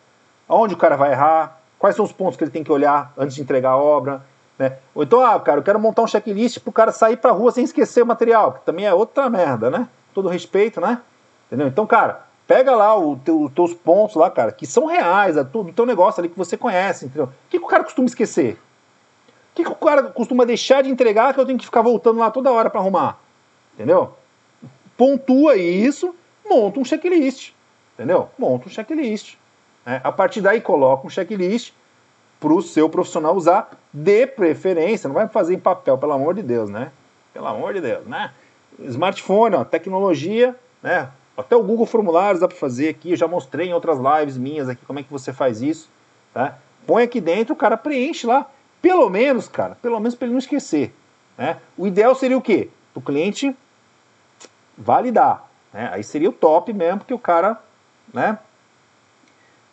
aonde 0.48 0.76
o 0.76 0.78
cara 0.78 0.96
vai 0.96 1.14
errar, 1.14 1.60
quais 1.80 1.96
são 1.96 2.06
os 2.06 2.12
pontos 2.12 2.38
que 2.38 2.44
ele 2.44 2.52
tem 2.52 2.64
que 2.64 2.72
olhar 2.72 3.12
antes 3.18 3.36
de 3.36 3.42
entregar 3.42 3.72
a 3.72 3.78
obra, 3.78 4.24
né? 4.60 4.78
Ou 4.94 5.02
então, 5.02 5.20
ah, 5.20 5.40
cara, 5.40 5.62
eu 5.62 5.64
quero 5.64 5.80
montar 5.80 6.04
um 6.04 6.08
checklist 6.08 6.60
pro 6.60 6.72
cara 6.72 6.92
sair 6.92 7.18
pra 7.18 7.32
rua 7.32 7.52
sem 7.52 7.64
esquecer 7.64 8.04
o 8.04 8.06
material, 8.06 8.54
que 8.54 8.66
também 8.68 8.86
é 8.86 8.94
outra 8.94 9.28
merda, 9.32 9.72
né? 9.72 9.90
Todo 10.14 10.30
respeito, 10.30 10.80
né? 10.80 11.02
Entendeu? 11.48 11.68
Então, 11.70 11.88
cara, 11.88 12.22
pega 12.46 12.76
lá 12.76 12.96
os 12.96 13.20
teu, 13.24 13.52
teus 13.56 13.74
pontos 13.74 14.16
lá, 14.16 14.30
cara, 14.30 14.52
que 14.52 14.68
são 14.68 14.86
reais, 14.86 15.38
do 15.38 15.74
teu 15.74 15.88
negócio 15.88 16.22
ali 16.22 16.30
que 16.30 16.38
você 16.38 16.56
conhece, 16.56 17.06
entendeu? 17.08 17.26
O 17.26 17.50
que, 17.50 17.58
que 17.58 17.66
o 17.66 17.68
cara 17.68 17.84
costuma 17.84 18.06
esquecer? 18.06 18.60
Que, 19.56 19.64
que 19.64 19.72
o 19.72 19.76
cara 19.76 20.04
costuma 20.04 20.46
deixar 20.46 20.84
de 20.84 20.90
entregar 20.90 21.34
que 21.34 21.40
eu 21.40 21.46
tenho 21.46 21.58
que 21.58 21.66
ficar 21.66 21.82
voltando 21.82 22.20
lá 22.20 22.30
toda 22.30 22.52
hora 22.52 22.70
para 22.70 22.82
arrumar? 22.82 23.20
Entendeu? 23.74 24.14
Pontua 24.98 25.56
isso, 25.56 26.14
monta 26.48 26.80
um 26.80 26.86
checklist. 26.86 27.54
Entendeu? 27.94 28.30
Monta 28.38 28.68
um 28.68 28.70
checklist. 28.70 29.36
Né? 29.86 30.02
A 30.04 30.12
partir 30.12 30.42
daí, 30.42 30.60
coloca 30.60 31.08
um 31.08 31.10
checklist 31.10 31.74
para 32.40 32.54
o 32.54 32.62
seu 32.62 32.90
profissional 32.90 33.36
usar, 33.36 33.72
de 33.92 34.28
preferência. 34.28 35.08
Não 35.08 35.14
vai 35.14 35.28
fazer 35.28 35.54
em 35.54 35.60
papel, 35.60 35.98
pelo 35.98 36.12
amor 36.12 36.34
de 36.34 36.44
Deus, 36.44 36.70
né? 36.70 36.92
Pelo 37.34 37.48
amor 37.48 37.74
de 37.74 37.82
Deus, 37.82 38.06
né? 38.06 38.32
Smartphone, 38.80 39.56
ó, 39.56 39.64
tecnologia, 39.64 40.56
né? 40.84 41.10
Até 41.38 41.56
o 41.56 41.64
Google 41.64 41.86
Formulários 41.86 42.42
dá 42.42 42.48
para 42.48 42.58
fazer 42.58 42.90
aqui, 42.90 43.12
eu 43.12 43.18
já 43.18 43.28
mostrei 43.28 43.70
em 43.70 43.74
outras 43.74 43.98
lives 44.00 44.38
minhas 44.38 44.70
aqui 44.70 44.86
como 44.86 45.00
é 45.00 45.04
que 45.04 45.12
você 45.12 45.34
faz 45.34 45.62
isso, 45.62 45.90
tá? 46.34 46.58
Põe 46.86 47.04
aqui 47.04 47.20
dentro, 47.20 47.54
o 47.54 47.58
cara 47.58 47.76
preenche 47.76 48.28
lá, 48.28 48.50
pelo 48.86 49.10
menos, 49.10 49.48
cara, 49.48 49.74
pelo 49.82 50.00
menos 50.00 50.14
para 50.14 50.28
ele 50.28 50.34
não 50.34 50.40
esquecer, 50.40 50.94
né? 51.36 51.58
O 51.76 51.88
ideal 51.88 52.14
seria 52.14 52.38
o 52.38 52.42
quê? 52.42 52.70
O 52.94 53.02
cliente 53.02 53.58
validar, 54.78 55.50
né? 55.74 55.90
Aí 55.92 56.04
seria 56.04 56.30
o 56.30 56.32
top 56.32 56.72
mesmo, 56.72 57.00
porque 57.00 57.14
o 57.14 57.18
cara, 57.18 57.60
né? 58.14 58.38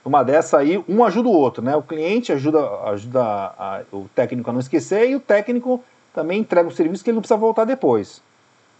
Uma 0.02 0.22
dessa 0.22 0.56
aí, 0.56 0.82
um 0.88 1.04
ajuda 1.04 1.28
o 1.28 1.32
outro, 1.32 1.62
né? 1.62 1.76
O 1.76 1.82
cliente 1.82 2.32
ajuda, 2.32 2.66
ajuda 2.84 3.22
a, 3.22 3.76
a, 3.76 3.82
o 3.92 4.08
técnico 4.14 4.48
a 4.48 4.52
não 4.54 4.60
esquecer 4.60 5.10
e 5.10 5.14
o 5.14 5.20
técnico 5.20 5.84
também 6.14 6.40
entrega 6.40 6.66
o 6.66 6.72
serviço 6.72 7.04
que 7.04 7.10
ele 7.10 7.16
não 7.16 7.20
precisa 7.22 7.38
voltar 7.38 7.66
depois, 7.66 8.22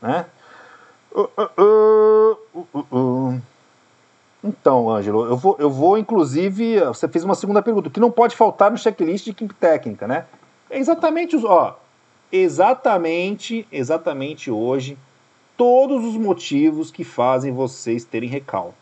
né? 0.01 0.25
Uh, 1.15 1.29
uh, 1.37 2.87
uh, 2.91 3.43
então, 4.43 4.91
Ângelo, 4.91 5.25
eu 5.25 5.37
vou, 5.37 5.57
eu 5.59 5.71
vou 5.71 5.97
inclusive. 5.97 6.81
Você 6.87 7.07
fez 7.07 7.25
uma 7.25 7.35
segunda 7.35 7.63
pergunta. 7.63 7.89
O 7.89 7.91
que 7.91 8.01
não 8.01 8.11
pode 8.11 8.35
faltar 8.35 8.71
no 8.71 8.79
checklist 8.79 9.25
de 9.25 9.31
equipe 9.31 9.55
técnica, 9.55 10.09
né? 10.09 10.27
É 10.69 10.79
exatamente 10.79 11.37
os. 11.37 11.45
Ó, 11.45 11.79
exatamente, 12.33 13.67
exatamente 13.71 14.51
hoje, 14.51 14.99
todos 15.57 16.05
os 16.05 16.17
motivos 16.17 16.91
que 16.91 17.05
fazem 17.05 17.53
vocês 17.53 18.05
terem 18.05 18.29
recall. 18.29 18.75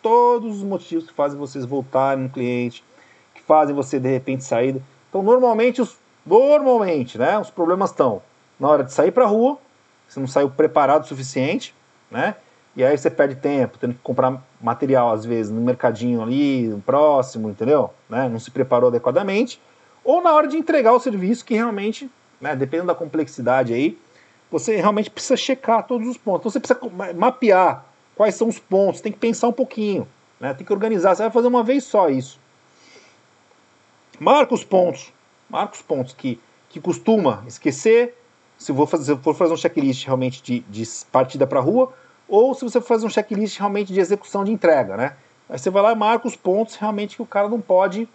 Todos 0.00 0.56
os 0.56 0.62
motivos 0.62 1.06
que 1.06 1.12
fazem 1.12 1.38
vocês 1.38 1.64
voltarem 1.64 2.24
no 2.24 2.30
cliente, 2.30 2.82
que 3.34 3.42
fazem 3.42 3.74
você 3.74 4.00
de 4.00 4.08
repente 4.08 4.42
sair. 4.42 4.80
Então, 5.10 5.22
normalmente, 5.22 5.82
os, 5.82 5.98
normalmente, 6.24 7.18
né? 7.18 7.38
Os 7.38 7.50
problemas 7.50 7.90
estão 7.90 8.22
na 8.58 8.68
hora 8.68 8.84
de 8.84 8.92
sair 8.92 9.10
para 9.10 9.24
a 9.24 9.26
rua, 9.26 9.58
você 10.08 10.18
não 10.18 10.26
saiu 10.26 10.48
preparado 10.48 11.04
o 11.04 11.06
suficiente, 11.06 11.74
né? 12.10 12.36
E 12.74 12.82
aí 12.82 12.96
você 12.96 13.10
perde 13.10 13.34
tempo, 13.34 13.76
tendo 13.78 13.94
que 13.94 14.00
comprar 14.02 14.42
material, 14.60 15.12
às 15.12 15.24
vezes, 15.24 15.52
no 15.52 15.60
mercadinho 15.60 16.22
ali, 16.22 16.74
próximo, 16.86 17.50
entendeu? 17.50 17.90
Né? 18.08 18.28
Não 18.28 18.38
se 18.38 18.50
preparou 18.50 18.88
adequadamente. 18.88 19.60
Ou 20.02 20.22
na 20.22 20.32
hora 20.32 20.48
de 20.48 20.56
entregar 20.56 20.92
o 20.92 21.00
serviço, 21.00 21.44
que 21.44 21.54
realmente, 21.54 22.10
né, 22.40 22.56
dependendo 22.56 22.88
da 22.88 22.94
complexidade 22.94 23.74
aí, 23.74 23.98
você 24.50 24.76
realmente 24.76 25.10
precisa 25.10 25.36
checar 25.36 25.86
todos 25.86 26.08
os 26.08 26.16
pontos. 26.16 26.40
Então 26.40 26.50
você 26.50 26.60
precisa 26.60 27.14
mapear 27.14 27.84
quais 28.14 28.34
são 28.34 28.48
os 28.48 28.58
pontos, 28.58 29.00
tem 29.00 29.12
que 29.12 29.18
pensar 29.18 29.48
um 29.48 29.52
pouquinho, 29.52 30.06
né? 30.38 30.52
tem 30.54 30.66
que 30.66 30.72
organizar. 30.72 31.14
Você 31.14 31.22
vai 31.22 31.30
fazer 31.30 31.48
uma 31.48 31.64
vez 31.64 31.84
só 31.84 32.08
isso. 32.08 32.38
Marca 34.20 34.54
os 34.54 34.62
pontos, 34.62 35.12
marca 35.48 35.74
os 35.74 35.82
pontos 35.82 36.12
que, 36.12 36.38
que 36.68 36.80
costuma 36.80 37.42
esquecer, 37.46 38.16
se 38.58 38.72
for 38.72 38.86
fazer, 38.86 39.16
for 39.18 39.34
fazer 39.34 39.52
um 39.52 39.56
checklist 39.56 40.04
realmente 40.04 40.42
de, 40.42 40.60
de 40.60 40.88
partida 41.10 41.46
para 41.46 41.58
a 41.58 41.62
rua, 41.62 41.92
ou 42.32 42.54
se 42.54 42.64
você 42.64 42.80
for 42.80 42.86
fazer 42.86 43.04
um 43.04 43.10
checklist 43.10 43.58
realmente 43.58 43.92
de 43.92 44.00
execução 44.00 44.42
de 44.42 44.50
entrega, 44.50 44.96
né? 44.96 45.16
Aí 45.50 45.58
você 45.58 45.68
vai 45.68 45.82
lá 45.82 45.92
e 45.92 45.94
marca 45.94 46.26
os 46.26 46.34
pontos 46.34 46.76
realmente 46.76 47.14
que 47.14 47.20
o 47.20 47.26
cara 47.26 47.46
não 47.46 47.60
pode, 47.60 48.08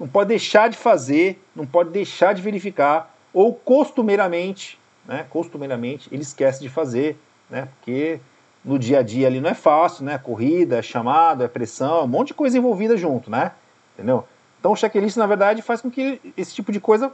não 0.00 0.08
pode 0.08 0.30
deixar 0.30 0.68
de 0.68 0.76
fazer, 0.76 1.40
não 1.54 1.64
pode 1.64 1.90
deixar 1.90 2.32
de 2.32 2.42
verificar, 2.42 3.14
ou 3.32 3.54
costumeiramente, 3.54 4.80
né? 5.06 5.24
Costumeiramente 5.30 6.08
ele 6.10 6.22
esquece 6.22 6.60
de 6.60 6.68
fazer, 6.68 7.16
né? 7.48 7.68
Porque 7.76 8.18
no 8.64 8.80
dia 8.80 8.98
a 8.98 9.02
dia 9.02 9.28
ali 9.28 9.40
não 9.40 9.50
é 9.50 9.54
fácil, 9.54 10.04
né? 10.04 10.18
Corrida, 10.18 10.78
é 10.78 10.82
chamado, 10.82 11.44
é 11.44 11.48
pressão, 11.48 12.02
um 12.02 12.08
monte 12.08 12.28
de 12.28 12.34
coisa 12.34 12.58
envolvida 12.58 12.96
junto, 12.96 13.30
né? 13.30 13.52
Entendeu? 13.94 14.24
Então 14.58 14.72
o 14.72 14.76
checklist, 14.76 15.16
na 15.18 15.26
verdade, 15.26 15.62
faz 15.62 15.80
com 15.80 15.88
que 15.88 16.20
esse 16.36 16.52
tipo 16.52 16.72
de 16.72 16.80
coisa 16.80 17.12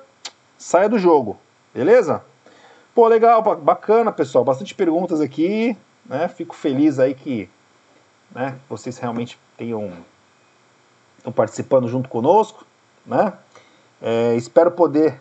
saia 0.56 0.88
do 0.88 0.98
jogo, 0.98 1.38
beleza? 1.74 2.24
Pô, 2.94 3.06
legal, 3.06 3.42
bacana, 3.42 4.10
pessoal. 4.10 4.42
Bastante 4.42 4.74
perguntas 4.74 5.20
aqui. 5.20 5.76
Né? 6.04 6.28
Fico 6.28 6.54
feliz 6.54 6.98
aí 6.98 7.14
que 7.14 7.48
né, 8.34 8.58
vocês 8.68 8.98
realmente 8.98 9.38
tenham 9.56 9.92
estão 11.18 11.32
participando 11.32 11.88
junto 11.88 12.08
conosco. 12.08 12.66
Né? 13.06 13.32
É, 14.00 14.34
espero 14.34 14.72
poder 14.72 15.20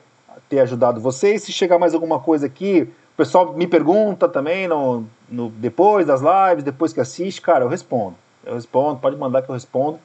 ter 0.50 0.60
ajudado 0.60 1.00
vocês. 1.00 1.44
Se 1.44 1.52
chegar 1.52 1.78
mais 1.78 1.94
alguma 1.94 2.20
coisa 2.20 2.46
aqui, 2.46 2.92
o 3.14 3.18
pessoal 3.18 3.54
me 3.54 3.68
pergunta 3.68 4.28
também 4.28 4.68
no, 4.68 5.06
no, 5.30 5.50
depois 5.50 6.08
das 6.08 6.22
lives, 6.22 6.64
depois 6.64 6.92
que 6.92 7.00
assiste, 7.00 7.42
cara, 7.42 7.64
eu 7.64 7.70
respondo. 7.70 8.16
Eu 8.44 8.56
respondo, 8.56 9.00
pode 9.00 9.16
mandar 9.16 9.44
que 9.44 9.50
eu 9.50 9.54
respondo. 9.54 10.00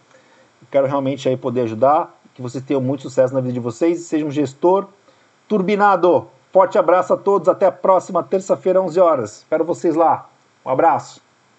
Quero 0.70 0.86
realmente 0.86 1.28
aí 1.28 1.36
poder 1.36 1.62
ajudar, 1.62 2.14
que 2.34 2.42
vocês 2.42 2.62
tenham 2.62 2.80
muito 2.80 3.02
sucesso 3.02 3.32
na 3.32 3.40
vida 3.40 3.54
de 3.54 3.60
vocês 3.60 4.00
e 4.00 4.04
sejam 4.04 4.28
um 4.28 4.30
gestor 4.30 4.88
turbinado. 5.48 6.28
Forte 6.52 6.76
abraço 6.76 7.12
a 7.12 7.16
todos, 7.16 7.48
até 7.48 7.66
a 7.66 7.72
próxima 7.72 8.22
terça-feira, 8.22 8.80
11 8.82 9.00
horas. 9.00 9.38
Espero 9.38 9.64
vocês 9.64 9.94
lá. 9.94 10.28
Um 10.66 10.70
abraço. 10.70 11.25